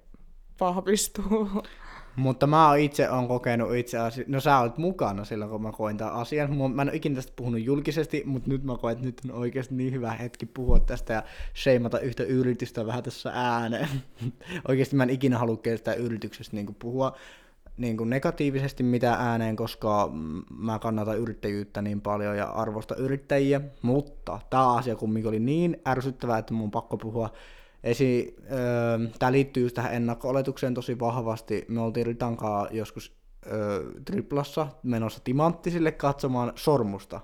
vahvistuu. 0.60 1.48
Mutta 2.18 2.46
mä 2.46 2.68
oon 2.68 2.78
itse 2.78 3.10
on 3.10 3.28
kokenut 3.28 3.74
itse 3.74 3.98
asiassa, 3.98 4.32
no 4.32 4.40
sä 4.40 4.58
olet 4.58 4.78
mukana 4.78 5.24
silloin, 5.24 5.50
kun 5.50 5.62
mä 5.62 5.72
koin 5.72 5.96
tämän 5.96 6.12
asian. 6.12 6.56
Mä 6.56 6.82
en 6.82 6.88
ole 6.88 6.96
ikinä 6.96 7.14
tästä 7.14 7.32
puhunut 7.36 7.60
julkisesti, 7.64 8.22
mutta 8.26 8.50
nyt 8.50 8.64
mä 8.64 8.76
koen, 8.76 8.92
että 8.92 9.06
nyt 9.06 9.20
on 9.24 9.32
oikeasti 9.32 9.74
niin 9.74 9.92
hyvä 9.92 10.12
hetki 10.12 10.46
puhua 10.46 10.80
tästä 10.80 11.12
ja 11.12 11.22
sheimata 11.56 12.00
yhtä 12.00 12.22
yritystä 12.22 12.86
vähän 12.86 13.02
tässä 13.02 13.30
ääneen. 13.34 13.88
oikeasti 14.68 14.96
mä 14.96 15.02
en 15.02 15.10
ikinä 15.10 15.38
halua 15.38 15.58
sitä 15.76 15.94
yrityksestä 15.94 16.56
niin 16.56 16.76
puhua 16.78 17.16
niin 17.76 17.96
kuin 17.96 18.10
negatiivisesti 18.10 18.82
mitä 18.82 19.12
ääneen, 19.12 19.56
koska 19.56 20.10
mä 20.58 20.78
kannatan 20.78 21.18
yrittäjyyttä 21.18 21.82
niin 21.82 22.00
paljon 22.00 22.36
ja 22.36 22.46
arvosta 22.46 22.94
yrittäjiä, 22.96 23.60
mutta 23.82 24.40
tämä 24.50 24.74
asia 24.74 24.96
kumminkin 24.96 25.28
oli 25.28 25.40
niin 25.40 25.80
ärsyttävää, 25.86 26.38
että 26.38 26.54
mun 26.54 26.64
on 26.64 26.70
pakko 26.70 26.96
puhua 26.96 27.32
Esi, 27.84 28.36
öö, 28.52 28.98
tämä 29.18 29.32
liittyy 29.32 29.62
just 29.62 29.74
tähän 29.74 29.94
ennakko-oletukseen 29.94 30.74
tosi 30.74 30.98
vahvasti. 30.98 31.64
Me 31.68 31.80
oltiin 31.80 32.06
Ritankaa 32.06 32.68
joskus 32.70 33.16
öö, 33.46 33.84
triplassa 34.04 34.66
menossa 34.82 35.20
timanttisille 35.24 35.92
katsomaan 35.92 36.52
sormusta. 36.54 37.20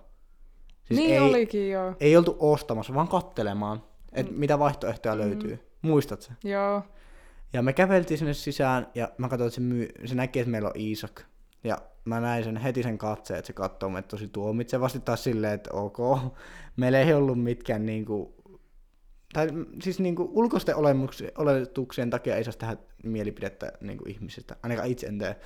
Siis 0.84 1.00
niin 1.00 1.12
ei, 1.12 1.20
olikin, 1.20 1.70
joo. 1.70 1.94
ei 2.00 2.16
oltu 2.16 2.36
ostamassa, 2.38 2.94
vaan 2.94 3.08
kattelemaan, 3.08 3.82
että 4.12 4.32
mm. 4.32 4.38
mitä 4.38 4.58
vaihtoehtoja 4.58 5.18
löytyy. 5.18 5.58
Muistat 5.82 6.22
se? 6.22 6.32
Joo. 6.44 6.82
Ja 7.52 7.62
me 7.62 7.72
käveltiin 7.72 8.18
sinne 8.18 8.34
sisään 8.34 8.86
ja 8.94 9.08
mä 9.18 9.28
katsoin, 9.28 9.48
että 9.48 9.54
se, 9.54 9.60
myy, 9.60 9.88
se 10.04 10.14
näki, 10.14 10.38
että 10.38 10.50
meillä 10.50 10.68
on 10.68 10.80
Iisak. 10.80 11.22
Ja 11.64 11.78
mä 12.04 12.20
näin 12.20 12.44
sen 12.44 12.56
heti 12.56 12.82
sen 12.82 12.98
katseen, 12.98 13.38
että 13.38 13.46
se 13.46 13.52
katsoo 13.52 13.90
meitä 13.90 14.08
tosi 14.08 14.28
tuomitsevasti 14.28 15.00
taas 15.00 15.24
silleen, 15.24 15.52
että 15.52 15.70
ok, 15.72 15.98
meillä 16.76 17.00
ei 17.00 17.14
ollut 17.14 17.42
mitkään 17.42 17.86
niinku 17.86 18.33
tai 19.34 19.48
siis 19.82 20.00
niin 20.00 20.16
kuin 20.16 20.28
ulkoisten 20.32 20.74
oletuksien 21.38 22.10
takia 22.10 22.36
ei 22.36 22.44
saa 22.44 22.52
tehdä 22.52 22.76
mielipidettä 23.02 23.72
niin 23.80 23.98
kuin 23.98 24.10
ihmisistä, 24.10 24.56
ainakaan 24.62 24.88
itse 24.88 25.06
en 25.06 25.18
tee. 25.18 25.36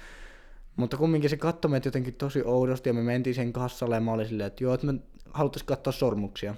Mutta 0.76 0.97
kumminkin 0.97 1.30
se 1.30 1.37
katsoi 1.37 1.71
meitä 1.71 1.87
jotenkin 1.87 2.14
tosi 2.14 2.42
oudosti 2.45 2.88
ja 2.88 2.95
me 2.95 3.02
mentiin 3.02 3.35
sen 3.35 3.52
kassalle 3.52 3.95
ja 3.95 4.00
mä 4.00 4.12
olin 4.12 4.26
silleen, 4.26 4.47
että 4.47 4.64
joo, 4.64 4.75
että 4.75 4.87
me 4.87 4.95
haluttaisiin 5.30 5.66
katsoa 5.66 5.92
sormuksia. 5.92 6.54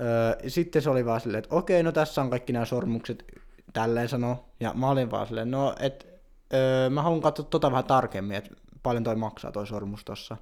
Öö, 0.00 0.48
sitten 0.50 0.82
se 0.82 0.90
oli 0.90 1.04
vaan 1.04 1.20
silleen, 1.20 1.44
että 1.44 1.54
okei, 1.54 1.82
no 1.82 1.92
tässä 1.92 2.22
on 2.22 2.30
kaikki 2.30 2.52
nämä 2.52 2.64
sormukset, 2.64 3.24
tälleen 3.72 4.08
sano. 4.08 4.44
Ja 4.60 4.72
mä 4.74 4.90
olin 4.90 5.10
vaan 5.10 5.26
silleen, 5.26 5.50
no, 5.50 5.74
että 5.80 6.06
öö, 6.54 6.90
mä 6.90 7.02
haluan 7.02 7.20
katsoa 7.20 7.46
tota 7.50 7.70
vähän 7.70 7.84
tarkemmin, 7.84 8.36
että 8.36 8.50
paljon 8.82 9.04
toi 9.04 9.16
maksaa 9.16 9.52
toi 9.52 9.66
sormus 9.66 10.04
tossa. 10.04 10.36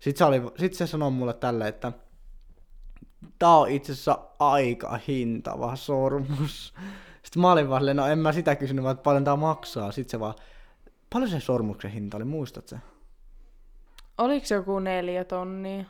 Sitten 0.00 0.18
se, 0.18 0.24
oli, 0.24 0.42
sitten 0.58 0.78
se 0.78 0.86
sanoi 0.86 1.10
mulle 1.10 1.34
tälleen, 1.34 1.68
että 1.68 1.92
tää 3.38 3.56
on 3.56 3.70
itse 3.70 3.92
asiassa 3.92 4.18
aika 4.38 4.98
hintava 5.08 5.76
sormus. 5.76 6.74
Sitten 7.22 7.40
mä 7.40 7.52
olin 7.52 7.68
vaan 7.68 7.96
no 7.96 8.06
en 8.06 8.18
mä 8.18 8.32
sitä 8.32 8.56
kysynyt, 8.56 8.84
vaan 8.84 8.98
paljon 8.98 9.24
tää 9.24 9.36
maksaa. 9.36 9.92
Sitten 9.92 10.10
se 10.10 10.20
vaan, 10.20 10.34
paljon 11.12 11.30
se 11.30 11.40
sormuksen 11.40 11.90
hinta 11.90 12.16
oli, 12.16 12.24
muistat 12.24 12.68
se? 12.68 12.76
Oliko 14.18 14.46
se 14.46 14.54
joku 14.54 14.78
neljä 14.78 15.24
tonnia? 15.24 15.84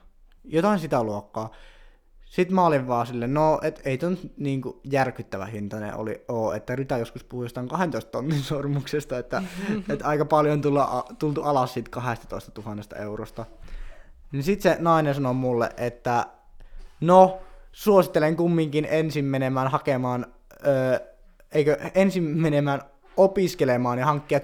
Jotain 0.44 0.78
sitä 0.78 1.02
luokkaa. 1.02 1.50
Sitten 2.24 2.54
mä 2.54 2.66
olin 2.66 2.86
vaan 2.86 3.06
silleen, 3.06 3.34
no, 3.34 3.60
et 3.62 3.82
ei 3.84 3.98
ton 3.98 4.18
niinku 4.36 4.80
järkyttävä 4.90 5.46
hintainen 5.46 5.94
oli 5.94 6.24
oo, 6.28 6.52
että 6.52 6.76
Rita 6.76 6.98
joskus 6.98 7.24
puhui 7.24 7.44
jostain 7.44 7.68
12 7.68 8.10
tonnin 8.10 8.42
sormuksesta, 8.52 9.18
että, 9.18 9.42
että 9.92 10.06
aika 10.06 10.24
paljon 10.24 10.60
tulla, 10.60 11.04
tultu 11.18 11.42
alas 11.42 11.74
siitä 11.74 11.90
12 11.90 12.62
000 12.66 12.82
eurosta. 12.96 13.46
Niin 14.32 14.42
sitten 14.42 14.72
se 14.72 14.82
nainen 14.82 15.14
sanoi 15.14 15.34
mulle, 15.34 15.70
että 15.76 16.26
No, 17.06 17.38
suosittelen 17.72 18.36
kumminkin 18.36 18.86
ensin 18.90 19.24
menemään 19.24 19.68
hakemaan, 19.68 20.26
öö, 20.66 20.98
eikö 21.52 21.78
ensin 21.94 22.22
menemään 22.22 22.80
opiskelemaan 23.16 23.98
ja 23.98 24.06
hankkia 24.06 24.40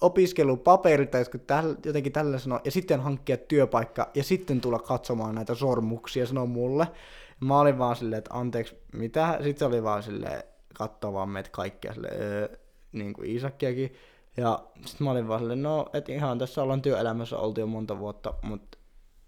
opiskelupaperit 0.00 1.10
tai 1.10 1.24
täl, 1.46 1.74
jotenkin 1.86 2.12
tällä 2.12 2.38
sanoa, 2.38 2.60
ja 2.64 2.70
sitten 2.70 3.00
hankkia 3.00 3.36
työpaikka, 3.36 4.10
ja 4.14 4.24
sitten 4.24 4.60
tulla 4.60 4.78
katsomaan 4.78 5.34
näitä 5.34 5.54
sormuksia, 5.54 6.26
sanoo 6.26 6.46
mulle. 6.46 6.86
Mä 7.40 7.60
olin 7.60 7.78
vaan 7.78 7.96
silleen, 7.96 8.18
että 8.18 8.34
anteeksi, 8.34 8.76
mitä? 8.92 9.38
Sitten 9.42 9.58
se 9.58 9.64
oli 9.64 9.82
vaan 9.82 10.02
silleen, 10.02 10.42
kattoo 10.74 11.12
vaan 11.12 11.28
meitä 11.28 11.50
kaikkia 11.52 11.94
silleen, 11.94 12.22
öö, 12.22 12.56
niin 12.92 13.12
kuin 13.12 13.30
Iisakkiakin. 13.30 13.94
Ja 14.36 14.64
sitten 14.86 15.04
mä 15.04 15.10
olin 15.10 15.28
vaan 15.28 15.40
silleen, 15.40 15.62
no, 15.62 15.86
että 15.92 16.12
ihan 16.12 16.38
tässä 16.38 16.62
ollaan 16.62 16.82
työelämässä 16.82 17.38
oltu 17.38 17.60
jo 17.60 17.66
monta 17.66 17.98
vuotta, 17.98 18.34
mutta 18.42 18.78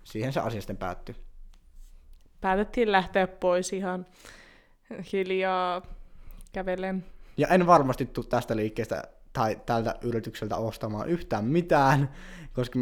siihen 0.05 0.33
se 0.33 0.41
asia 0.41 0.61
sitten 0.61 0.77
päättyi 0.77 1.26
päätettiin 2.47 2.93
lähteä 2.93 3.27
pois 3.27 3.73
ihan 3.73 4.07
hiljaa 5.13 5.83
kävellen. 6.53 7.05
Ja 7.37 7.49
en 7.49 7.67
varmasti 7.67 8.07
tule 8.07 8.27
tästä 8.29 8.57
liikkeestä 8.57 9.03
tai 9.33 9.61
tältä 9.67 9.95
yritykseltä 10.03 10.57
ostamaan 10.57 11.09
yhtään 11.09 11.45
mitään, 11.45 12.11
koska 12.53 12.79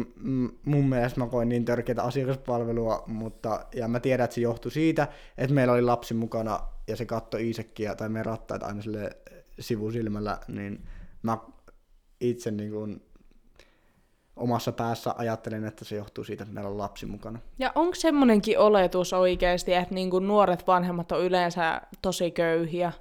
mun 0.65 0.89
mielestä 0.89 1.19
mä 1.19 1.27
koin 1.27 1.49
niin 1.49 1.65
törkeitä 1.65 2.03
asiakaspalvelua, 2.03 3.03
mutta, 3.07 3.65
ja 3.75 3.87
mä 3.87 3.99
tiedän, 3.99 4.23
että 4.23 4.35
se 4.35 4.41
johtui 4.41 4.71
siitä, 4.71 5.07
että 5.37 5.53
meillä 5.53 5.73
oli 5.73 5.81
lapsi 5.81 6.13
mukana 6.13 6.59
ja 6.87 6.95
se 6.95 7.05
katsoi 7.05 7.47
Iisekkiä 7.47 7.95
tai 7.95 8.09
me 8.09 8.23
rattaat 8.23 8.63
aina 8.63 8.81
sille 8.81 9.09
sivusilmällä, 9.59 10.37
niin 10.47 10.87
mä 11.23 11.37
itse 12.21 12.51
niin 12.51 12.71
kuin 12.71 13.01
omassa 14.35 14.71
päässä 14.71 15.15
ajattelen, 15.17 15.65
että 15.65 15.85
se 15.85 15.95
johtuu 15.95 16.23
siitä, 16.23 16.43
että 16.43 16.53
meillä 16.53 16.69
on 16.69 16.77
lapsi 16.77 17.05
mukana. 17.05 17.39
Ja 17.59 17.71
onko 17.75 17.95
semmoinenkin 17.95 18.59
oletus 18.59 19.13
oikeasti, 19.13 19.73
että 19.73 19.95
niinku 19.95 20.19
nuoret 20.19 20.67
vanhemmat 20.67 21.11
on 21.11 21.23
yleensä 21.23 21.81
tosi 22.01 22.31
köyhiä? 22.31 22.91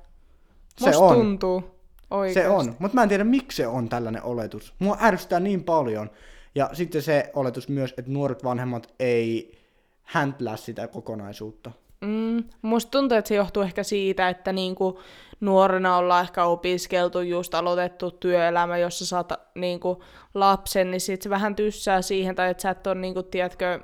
Se 0.79 0.87
Musta 0.87 1.05
on. 1.05 1.15
tuntuu 1.17 1.65
oikeasti. 2.11 2.41
Se 2.41 2.49
on, 2.49 2.77
mutta 2.79 2.95
mä 2.95 3.03
en 3.03 3.09
tiedä 3.09 3.25
miksi 3.25 3.57
se 3.57 3.67
on 3.67 3.89
tällainen 3.89 4.23
oletus. 4.23 4.75
Mua 4.79 4.99
ärsyttää 5.01 5.41
niin 5.41 5.65
paljon. 5.65 6.11
Ja 6.55 6.71
sitten 6.73 7.03
se 7.03 7.31
oletus 7.35 7.69
myös, 7.69 7.95
että 7.99 8.11
nuoret 8.11 8.45
vanhemmat 8.45 8.95
ei 8.99 9.59
häntlää 10.03 10.57
sitä 10.57 10.89
kokonaisuutta. 10.89 11.71
Mm, 12.05 12.45
musta 12.63 12.91
tuntuu, 12.91 13.19
että 13.19 13.29
se 13.29 13.35
johtuu 13.35 13.63
ehkä 13.63 13.83
siitä, 13.83 14.29
että 14.29 14.53
niinku 14.53 15.01
nuorena 15.41 15.97
ollaan 15.97 16.23
ehkä 16.23 16.45
opiskeltu, 16.45 17.21
just 17.21 17.55
aloitettu 17.55 18.11
työelämä, 18.11 18.79
jossa 18.79 19.07
saat 19.07 19.33
niinku 19.55 20.03
lapsen, 20.35 20.91
niin 20.91 21.01
sit 21.01 21.23
se 21.23 21.31
vähän 21.31 21.57
tyssää 21.57 22.03
siihen, 22.03 22.35
tai 22.35 22.51
että 22.51 22.63
sä 22.63 22.71
et 22.71 22.87
ole, 22.87 22.95
niinku, 22.95 23.23
tiedätkö, 23.23 23.81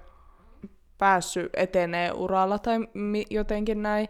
päässyt 0.99 1.51
etenee 1.55 2.13
uralla 2.13 2.59
tai 2.59 2.79
mi- 2.95 3.27
jotenkin 3.31 3.83
näin 3.83 4.09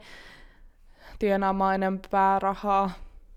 tienaamaan 1.18 1.75
enempää 1.75 2.38
rahaa. 2.38 2.90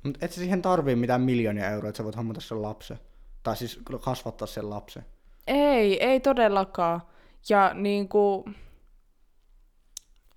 Mutta 0.04 0.26
et 0.26 0.32
sä 0.32 0.42
siihen 0.42 0.62
tarvii 0.62 0.96
mitään 0.96 1.22
miljoonia 1.22 1.70
euroa, 1.70 1.90
että 1.90 1.98
sä 1.98 2.04
voit 2.04 2.18
hommata 2.18 2.42
sen 2.42 2.62
lapsen. 2.62 3.00
Tai 3.44 3.58
siis 3.58 3.80
kasvattaa 4.02 4.48
sen 4.48 4.70
lapsen. 4.70 5.06
Ei, 5.48 6.04
ei 6.04 6.20
todellakaan. 6.20 7.02
Ja 7.50 7.72
niinku, 7.74 8.46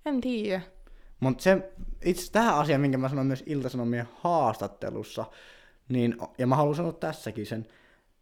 en 0.07 0.21
tiedä. 0.21 0.61
Mutta 1.19 1.43
se, 1.43 1.71
itse 2.05 2.31
tähän 2.31 2.55
asiaan, 2.55 2.81
minkä 2.81 2.97
mä 2.97 3.09
sanoin 3.09 3.27
myös 3.27 3.43
Ilta-Sanomien 3.45 4.07
haastattelussa, 4.13 5.25
niin, 5.89 6.17
ja 6.37 6.47
mä 6.47 6.55
haluan 6.55 6.75
sanoa 6.75 6.93
tässäkin 6.93 7.45
sen, 7.45 7.67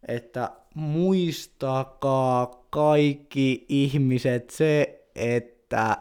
että 0.08 0.52
muistakaa 0.76 2.66
kaikki 2.70 3.66
ihmiset 3.70 4.50
se, 4.50 5.04
että 5.16 5.98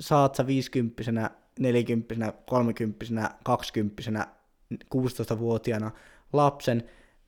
saat 0.00 0.34
sä 0.34 0.46
50 0.46 1.30
40 1.58 2.32
30 2.46 3.30
20 3.44 4.26
16-vuotiaana 4.94 5.90
lapsen, 6.32 6.82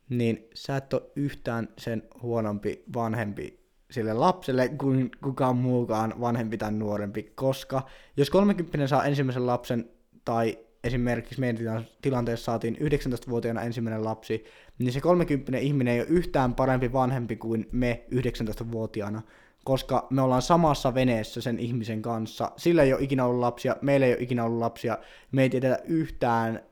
niin 0.09 0.49
sä 0.55 0.77
et 0.77 0.93
ole 0.93 1.03
yhtään 1.17 1.69
sen 1.79 2.03
huonompi 2.23 2.85
vanhempi 2.95 3.64
sille 3.95 4.13
lapselle 4.13 4.69
kuin 4.69 5.11
kukaan 5.23 5.57
muukaan 5.57 6.15
vanhempi 6.21 6.59
tai 6.59 6.73
nuorempi, 6.73 7.23
koska 7.35 7.83
jos 8.17 8.31
30 8.31 8.87
saa 8.87 9.05
ensimmäisen 9.05 9.47
lapsen 9.47 9.91
tai 10.25 10.59
esimerkiksi 10.85 11.41
meidän 11.41 11.87
tilanteessa 12.03 12.45
saatiin 12.45 12.77
19-vuotiaana 12.77 13.63
ensimmäinen 13.63 14.05
lapsi, 14.05 14.45
niin 14.79 14.93
se 14.93 15.01
30 15.01 15.59
ihminen 15.59 15.95
ei 15.95 16.01
ole 16.01 16.09
yhtään 16.09 16.55
parempi 16.55 16.93
vanhempi 16.93 17.37
kuin 17.37 17.69
me 17.73 18.05
19-vuotiaana, 18.15 19.23
koska 19.65 20.07
me 20.11 20.23
ollaan 20.23 20.43
samassa 20.43 20.95
veneessä 20.95 21.41
sen 21.41 21.59
ihmisen 21.59 22.03
kanssa. 22.03 22.53
Sillä 22.57 22.83
ei 22.83 22.93
ole 22.93 23.03
ikinä 23.03 23.25
ollut 23.25 23.41
lapsia, 23.41 23.77
meillä 23.83 24.07
ei 24.07 24.13
ole 24.13 24.23
ikinä 24.23 24.45
ollut 24.45 24.59
lapsia, 24.59 24.99
me 25.33 25.43
ei 25.43 25.51
tiedetä 25.51 25.79
yhtään, 25.85 26.63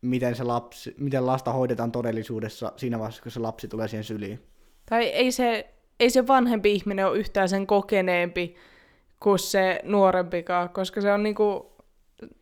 miten, 0.00 0.36
se 0.36 0.44
lapsi, 0.44 0.94
miten 0.98 1.26
lasta 1.26 1.52
hoidetaan 1.52 1.92
todellisuudessa 1.92 2.72
siinä 2.76 2.98
vaiheessa, 2.98 3.22
kun 3.22 3.32
se 3.32 3.40
lapsi 3.40 3.68
tulee 3.68 3.88
siihen 3.88 4.04
syliin. 4.04 4.40
Tai 4.86 5.04
ei 5.04 5.32
se 5.32 5.73
ei 6.00 6.10
se 6.10 6.26
vanhempi 6.26 6.72
ihminen 6.72 7.06
ole 7.06 7.18
yhtään 7.18 7.48
sen 7.48 7.66
kokeneempi 7.66 8.56
kuin 9.20 9.38
se 9.38 9.80
nuorempikaan, 9.84 10.70
koska 10.70 11.00
se 11.00 11.12
on 11.12 11.22
niinku, 11.22 11.72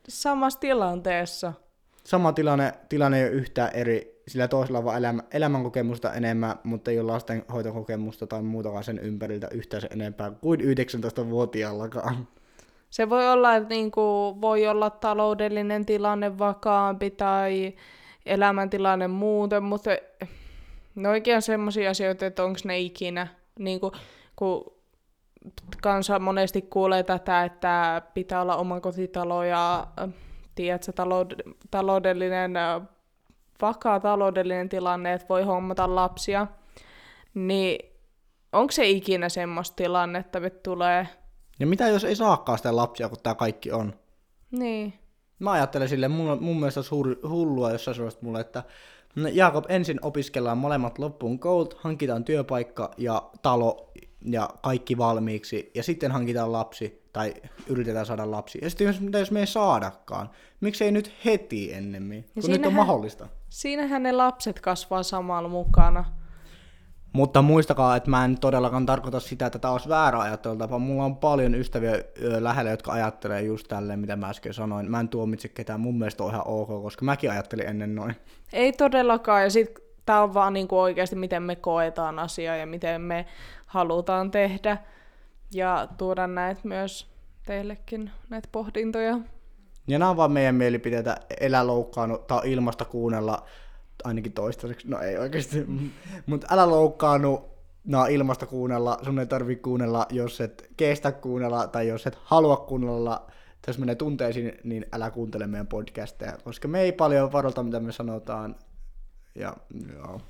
samassa 0.09 0.61
tilanteessa. 0.61 1.53
Sama 2.05 2.33
tilanne, 2.33 2.73
tilanne 2.88 3.19
ei 3.19 3.25
ole 3.25 3.33
yhtään 3.33 3.71
eri, 3.75 4.23
sillä 4.29 4.49
toisella 4.49 4.79
on 4.79 4.85
vaan 4.85 4.99
elämä, 4.99 5.23
elämänkokemusta 5.33 6.12
enemmän, 6.12 6.55
mutta 6.65 6.91
ei 6.91 7.01
ole 7.01 7.12
lastenhoitokokemusta 7.12 8.27
tai 8.27 8.43
muutakaan 8.43 8.85
sen 8.85 8.99
ympäriltä 8.99 9.49
yhtään 9.51 9.81
sen 9.81 9.93
enempää 9.93 10.31
kuin 10.31 10.61
19-vuotiaallakaan. 10.61 12.29
Se 12.91 13.11
voi 13.11 13.29
olla, 13.29 13.57
että 13.57 13.69
niinku, 13.69 14.01
voi 14.41 14.69
olla 14.69 14.91
taloudellinen 14.91 15.87
tilanne 15.87 16.38
vakaampi 16.38 17.11
tai 17.11 17.75
elämäntilanne 18.27 19.09
muuten, 19.09 19.62
mutta 19.62 19.91
ne 20.95 21.09
oikein 21.09 21.43
semmoisia 21.43 21.91
asioita, 21.91 22.27
että 22.27 22.45
onko 22.45 22.59
ne 22.65 22.79
ikinä, 22.79 23.27
niinku, 23.59 23.93
kun 24.37 24.83
kansa 25.83 26.19
monesti 26.19 26.62
kuulee 26.62 27.03
tätä, 27.03 27.45
että 27.45 28.03
pitää 28.15 28.43
olla 28.43 28.57
oma 28.57 28.81
kotitalo 28.81 29.45
ja 29.45 29.87
tiedätkö, 30.55 30.93
talou- 30.93 31.55
taloudellinen, 31.71 32.53
vakaa 33.62 34.01
taloudellinen 34.01 34.69
tilanne, 34.69 35.12
että 35.12 35.29
voi 35.29 35.43
hommata 35.43 35.95
lapsia, 35.95 36.47
niin 37.35 37.79
onko 38.53 38.73
se 38.73 38.88
ikinä 38.88 39.29
semmoista 39.29 39.77
tilannetta, 39.77 40.38
että 40.38 40.61
tulee... 40.62 41.09
Ja 41.61 41.67
mitä 41.67 41.88
jos 41.88 42.05
ei 42.05 42.17
saakaan 42.17 42.59
sitä 42.59 42.77
lapsia, 42.77 43.09
kun 43.09 43.19
tämä 43.23 43.35
kaikki 43.35 43.73
on? 43.73 43.95
Niin. 44.51 44.95
Mä 45.38 45.53
ajattelen 45.53 45.88
silleen, 45.88 46.12
mun, 46.12 46.43
mun 46.43 46.57
mielestä 46.57 46.81
olisi 46.81 47.21
hullua, 47.29 47.71
jos 47.71 47.85
sä 47.85 47.93
mulle, 48.21 48.41
että 48.41 48.62
Jaakob, 49.33 49.64
ensin 49.68 49.98
opiskellaan 50.03 50.59
molemmat 50.59 50.98
loppuun 50.98 51.38
koulut, 51.38 51.75
hankitaan 51.75 52.25
työpaikka 52.25 52.90
ja 52.96 53.31
talo 53.42 53.92
ja 54.25 54.51
kaikki 54.62 54.98
valmiiksi, 54.98 55.70
ja 55.75 55.83
sitten 55.83 56.12
hankitaan 56.12 56.53
lapsi, 56.53 57.03
tai 57.12 57.35
yritetään 57.66 58.07
saada 58.07 58.31
lapsi. 58.31 58.59
Ja 58.62 58.70
sitten 58.70 58.87
jos, 58.87 59.01
mitä 59.01 59.18
jos 59.18 59.31
me 59.31 59.40
ei 59.40 59.46
saadakaan? 59.46 60.31
Miksei 60.61 60.92
nyt 60.92 61.12
heti 61.25 61.72
ennemmin, 61.72 62.25
kun 62.40 62.51
nyt 62.51 62.66
on 62.66 62.75
mahdollista? 62.75 63.29
Siinähän 63.48 64.03
ne 64.03 64.12
lapset 64.12 64.61
kasvaa 64.61 65.03
samalla 65.03 65.48
mukana. 65.48 66.05
Mutta 67.12 67.42
muistakaa, 67.42 67.96
että 67.96 68.11
mä 68.11 68.25
en 68.25 68.38
todellakaan 68.38 68.87
tarkoita 68.87 69.20
sitä, 69.20 69.46
että 69.46 69.59
tämä 69.59 69.72
olisi 69.72 69.88
väärä 69.88 70.20
ajattelutapa. 70.20 70.79
Mulla 70.79 71.05
on 71.05 71.16
paljon 71.16 71.55
ystäviä 71.55 71.92
lähellä, 72.38 72.70
jotka 72.70 72.92
ajattelee 72.92 73.42
just 73.42 73.68
tälleen, 73.68 73.98
mitä 73.98 74.16
mä 74.16 74.29
äsken 74.29 74.55
sanoin. 74.55 74.90
Mä 74.90 75.01
en 75.01 75.09
tuomitse 75.09 75.48
ketään, 75.48 75.81
mun 75.81 75.98
mielestä 75.98 76.25
on 76.25 76.31
ihan 76.31 76.42
ok, 76.46 76.68
koska 76.68 77.05
mäkin 77.05 77.31
ajattelin 77.31 77.68
ennen 77.68 77.94
noin. 77.94 78.16
Ei 78.53 78.72
todellakaan, 78.72 79.42
ja 79.42 79.51
sitten 79.51 79.85
tämä 80.07 80.22
on 80.22 80.35
vaan 80.35 80.53
niinku 80.53 80.79
oikeasti, 80.79 81.16
miten 81.16 81.42
me 81.42 81.57
koetaan 81.57 82.18
asiaa 82.18 82.57
ja 82.57 82.66
miten 82.66 83.01
me 83.01 83.27
halutaan 83.66 84.31
tehdä. 84.31 84.79
Ja 85.55 85.88
tuoda 85.98 86.27
näitä 86.27 86.61
myös 86.64 87.07
teillekin, 87.46 88.11
näitä 88.31 88.48
pohdintoja. 88.53 89.18
Ja 89.87 89.98
nämä 89.98 90.11
on 90.11 90.16
vaan 90.16 90.33
meidän 90.33 90.55
mielipiteitä, 90.55 91.16
elä 91.40 91.66
loukkaannut 91.66 92.27
tai 92.27 92.53
ilmasta 92.53 92.85
kuunnella 92.85 93.46
ainakin 94.05 94.33
toistaiseksi, 94.33 94.88
no 94.88 95.01
ei 95.01 95.19
oikeasti, 95.19 95.67
mutta 96.27 96.47
älä 96.51 96.71
loukkaannu, 96.71 97.45
no 97.85 98.05
ilmasta 98.05 98.47
kuunnella, 98.47 98.99
sun 99.03 99.19
ei 99.19 99.27
tarvi 99.27 99.57
kuunnella, 99.57 100.07
jos 100.11 100.41
et 100.41 100.71
kestä 100.77 101.12
kuunnella 101.12 101.67
tai 101.67 101.88
jos 101.88 102.07
et 102.07 102.19
halua 102.25 102.57
kuunnella, 102.57 103.27
jos 103.67 103.79
menee 103.79 103.95
tunteisiin, 103.95 104.53
niin 104.65 104.87
älä 104.93 105.11
kuuntele 105.11 105.47
meidän 105.47 105.67
podcasteja, 105.67 106.38
koska 106.45 106.69
me 106.69 106.81
ei 106.81 106.93
paljon 106.93 107.33
varolta, 107.33 107.62
mitä 107.62 107.81
me 107.81 107.93
sanotaan, 107.93 108.57
ja 109.35 109.57
joo. 109.95 110.21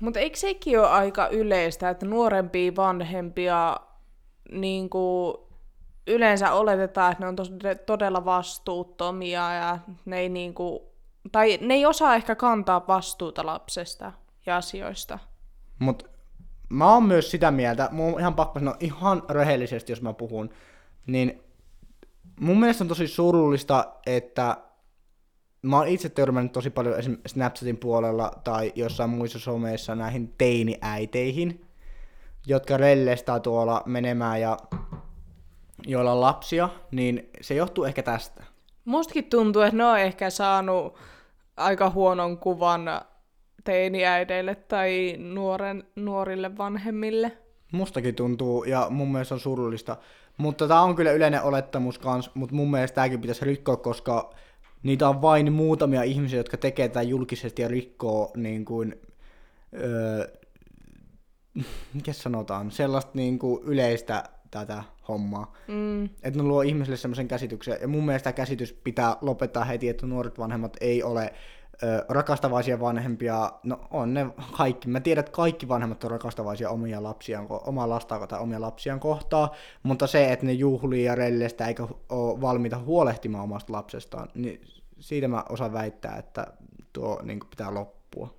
Mutta 0.00 0.20
eikö 0.20 0.36
sekin 0.36 0.80
ole 0.80 0.88
aika 0.88 1.28
yleistä, 1.28 1.90
että 1.90 2.06
nuorempia 2.06 2.72
vanhempia 2.76 3.76
niin 4.52 4.90
kuin 4.90 5.36
yleensä 6.06 6.52
oletetaan, 6.52 7.12
että 7.12 7.24
ne 7.24 7.28
on 7.28 7.36
tos, 7.36 7.52
todella 7.86 8.24
vastuuttomia 8.24 9.54
ja 9.54 9.78
ne 10.04 10.18
ei 10.18 10.28
niin 10.28 10.54
kuin 10.54 10.80
tai 11.32 11.58
ne 11.62 11.74
ei 11.74 11.86
osaa 11.86 12.14
ehkä 12.14 12.34
kantaa 12.34 12.86
vastuuta 12.88 13.46
lapsesta 13.46 14.12
ja 14.46 14.56
asioista. 14.56 15.18
Mutta 15.78 16.04
mä 16.68 16.92
oon 16.92 17.02
myös 17.02 17.30
sitä 17.30 17.50
mieltä, 17.50 17.88
mun 17.92 18.14
on 18.14 18.20
ihan 18.20 18.34
pakko 18.34 18.58
sanoa 18.58 18.76
ihan 18.80 19.22
rehellisesti, 19.30 19.92
jos 19.92 20.02
mä 20.02 20.12
puhun, 20.12 20.50
niin 21.06 21.42
mun 22.40 22.60
mielestä 22.60 22.84
on 22.84 22.88
tosi 22.88 23.08
surullista, 23.08 23.92
että 24.06 24.56
mä 25.62 25.76
oon 25.76 25.88
itse 25.88 26.08
törmännyt 26.08 26.52
tosi 26.52 26.70
paljon 26.70 26.98
esimerkiksi 26.98 27.32
Snapchatin 27.32 27.76
puolella 27.76 28.30
tai 28.44 28.72
jossain 28.74 29.10
muissa 29.10 29.38
someissa 29.38 29.94
näihin 29.94 30.34
teiniäiteihin, 30.38 31.66
jotka 32.46 32.76
rellestää 32.76 33.40
tuolla 33.40 33.82
menemään 33.86 34.40
ja 34.40 34.56
joilla 35.86 36.12
on 36.12 36.20
lapsia, 36.20 36.68
niin 36.90 37.30
se 37.40 37.54
johtuu 37.54 37.84
ehkä 37.84 38.02
tästä. 38.02 38.44
Mustakin 38.84 39.24
tuntuu, 39.24 39.62
että 39.62 39.76
ne 39.76 39.84
on 39.84 39.98
ehkä 39.98 40.30
saanut 40.30 40.98
aika 41.56 41.90
huonon 41.90 42.38
kuvan 42.38 43.00
teiniäideille 43.64 44.54
tai 44.54 45.16
nuoren, 45.18 45.84
nuorille 45.96 46.58
vanhemmille. 46.58 47.38
Mustakin 47.72 48.14
tuntuu, 48.14 48.64
ja 48.64 48.86
mun 48.90 49.12
mielestä 49.12 49.34
on 49.34 49.40
surullista. 49.40 49.96
Mutta 50.36 50.68
tämä 50.68 50.80
on 50.80 50.96
kyllä 50.96 51.12
yleinen 51.12 51.42
olettamus 51.42 51.98
kanssa, 51.98 52.30
mutta 52.34 52.54
mun 52.54 52.70
mielestä 52.70 52.94
tämäkin 52.94 53.20
pitäisi 53.20 53.44
rikkoa, 53.44 53.76
koska 53.76 54.34
niitä 54.82 55.08
on 55.08 55.22
vain 55.22 55.52
muutamia 55.52 56.02
ihmisiä, 56.02 56.38
jotka 56.38 56.56
tekee 56.56 56.88
tätä 56.88 57.02
julkisesti 57.02 57.62
ja 57.62 57.68
rikkoo 57.68 58.32
niin 58.36 58.64
kuin, 58.64 59.00
öö, 59.74 60.28
mikä 61.94 62.12
sanotaan, 62.12 62.70
sellaista 62.70 63.10
niin 63.14 63.38
kuin 63.38 63.62
yleistä 63.64 64.24
tätä 64.58 64.82
hommaa. 65.08 65.52
Mm. 65.68 66.04
Että 66.04 66.38
ne 66.38 66.42
luo 66.42 66.62
ihmisille 66.62 66.96
semmoisen 66.96 67.28
käsityksen. 67.28 67.78
Ja 67.80 67.88
mun 67.88 68.06
mielestä 68.06 68.32
käsitys 68.32 68.72
pitää 68.72 69.16
lopettaa 69.20 69.64
heti, 69.64 69.88
että 69.88 70.06
nuoret 70.06 70.38
vanhemmat 70.38 70.76
ei 70.80 71.02
ole 71.02 71.32
ö, 71.82 72.04
rakastavaisia 72.08 72.80
vanhempia. 72.80 73.52
No 73.62 73.80
on 73.90 74.14
ne 74.14 74.26
kaikki. 74.56 74.88
Mä 74.88 75.00
tiedän, 75.00 75.20
että 75.20 75.32
kaikki 75.32 75.68
vanhemmat 75.68 76.04
on 76.04 76.10
rakastavaisia 76.10 76.70
omia 76.70 77.02
lapsiaan, 77.02 77.46
omaa 77.50 77.88
lastaan 77.88 78.28
tai 78.28 78.40
omia 78.40 78.60
lapsiaan 78.60 79.00
kohtaa. 79.00 79.54
Mutta 79.82 80.06
se, 80.06 80.32
että 80.32 80.46
ne 80.46 80.52
juhlii 80.52 81.04
ja 81.04 81.14
rellestä 81.14 81.66
eikä 81.66 81.86
ole 82.08 82.40
valmiita 82.40 82.78
huolehtimaan 82.78 83.44
omasta 83.44 83.72
lapsestaan, 83.72 84.28
niin 84.34 84.60
siitä 84.98 85.28
mä 85.28 85.44
osaan 85.48 85.72
väittää, 85.72 86.16
että 86.16 86.46
tuo 86.92 87.20
niin 87.22 87.40
pitää 87.50 87.74
loppua. 87.74 88.34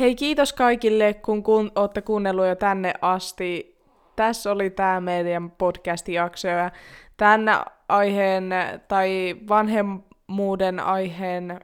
Hei, 0.00 0.14
kiitos 0.14 0.52
kaikille, 0.52 1.14
kun 1.14 1.42
kun 1.42 1.72
olette 1.74 2.02
kuunnellut 2.02 2.46
jo 2.46 2.54
tänne 2.54 2.94
asti 3.00 3.77
tässä 4.18 4.52
oli 4.52 4.70
tämä 4.70 5.00
meidän 5.00 5.50
podcast-jakso. 5.50 6.48
Ja 6.48 6.70
tämän 7.16 7.64
aiheen 7.88 8.50
tai 8.88 9.36
vanhemmuuden 9.48 10.80
aiheen 10.80 11.60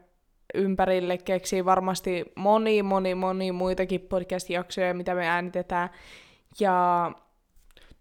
ympärille 0.55 1.19
keksii 1.19 1.64
varmasti 1.64 2.25
moni, 2.37 2.83
moni, 2.83 3.14
moni 3.14 3.53
muitakin 3.53 4.01
podcast-jaksoja, 4.01 4.95
mitä 4.95 5.14
me 5.14 5.29
äänitetään. 5.29 5.88
Ja 6.61 7.12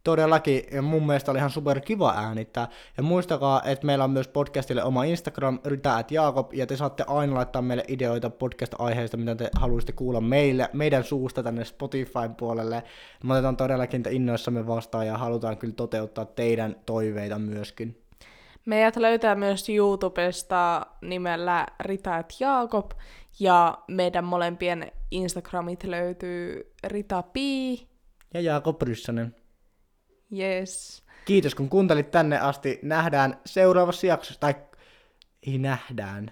todellakin, 0.04 0.64
ja 0.72 0.82
mun 0.82 1.08
mielestä 1.08 1.32
oli 1.32 1.40
ihan 1.40 1.50
super 1.50 1.80
kiva 1.80 2.14
äänittää. 2.18 2.68
Ja 2.98 3.04
muistakaa, 3.04 3.62
että 3.66 3.86
meillä 3.86 4.04
on 4.04 4.12
myös 4.12 4.28
podcastille 4.28 4.84
oma 4.84 5.04
Instagram, 5.04 5.60
rytäät 5.66 6.12
Jaakob, 6.12 6.54
ja 6.54 6.68
te 6.68 6.78
saatte 6.78 7.04
aina 7.08 7.34
laittaa 7.34 7.62
meille 7.62 7.86
ideoita 7.88 8.30
podcast-aiheista, 8.30 9.18
mitä 9.18 9.36
te 9.36 9.50
haluaisitte 9.56 9.92
kuulla 9.92 10.22
meille, 10.22 10.70
meidän 10.74 11.04
suusta 11.04 11.44
tänne 11.44 11.66
Spotifyn 11.66 12.36
puolelle. 12.38 12.84
Me 13.24 13.34
otetaan 13.34 13.58
todellakin 13.58 13.98
niitä 13.98 14.10
innoissamme 14.10 14.68
vastaan, 14.68 15.08
ja 15.08 15.18
halutaan 15.18 15.58
kyllä 15.58 15.74
toteuttaa 15.74 16.26
teidän 16.26 16.76
toiveita 16.86 17.40
myöskin. 17.40 18.00
Meidät 18.66 18.96
löytää 18.96 19.36
myös 19.36 19.70
YouTubesta 19.70 20.86
nimellä 21.02 21.66
Ritaat 21.80 22.34
Jaakob, 22.40 22.92
ja 23.40 23.78
meidän 23.88 24.24
molempien 24.24 24.92
Instagramit 25.12 25.84
löytyy 25.84 26.74
Rita 26.84 27.24
Pii 27.24 27.88
ja 28.34 28.42
Jaakob 28.42 28.82
Ryssänen. 28.82 29.36
Yes. 30.38 31.04
Kiitos 31.26 31.56
kun 31.56 31.70
kuuntelit 31.70 32.12
tänne 32.12 32.40
asti. 32.40 32.80
Nähdään 32.82 33.38
seuraavassa 33.46 34.08
jaksossa, 34.08 34.40
tai 34.40 34.56
ei 35.48 35.58
nähdään. 35.58 36.32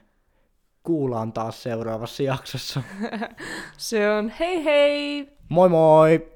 Kuullaan 0.83 1.33
taas 1.33 1.63
seuraavassa 1.63 2.23
jaksossa. 2.23 2.83
Se 3.77 4.11
on 4.11 4.29
hei 4.39 4.63
hei! 4.63 5.29
Moi 5.49 5.69
moi! 5.69 6.27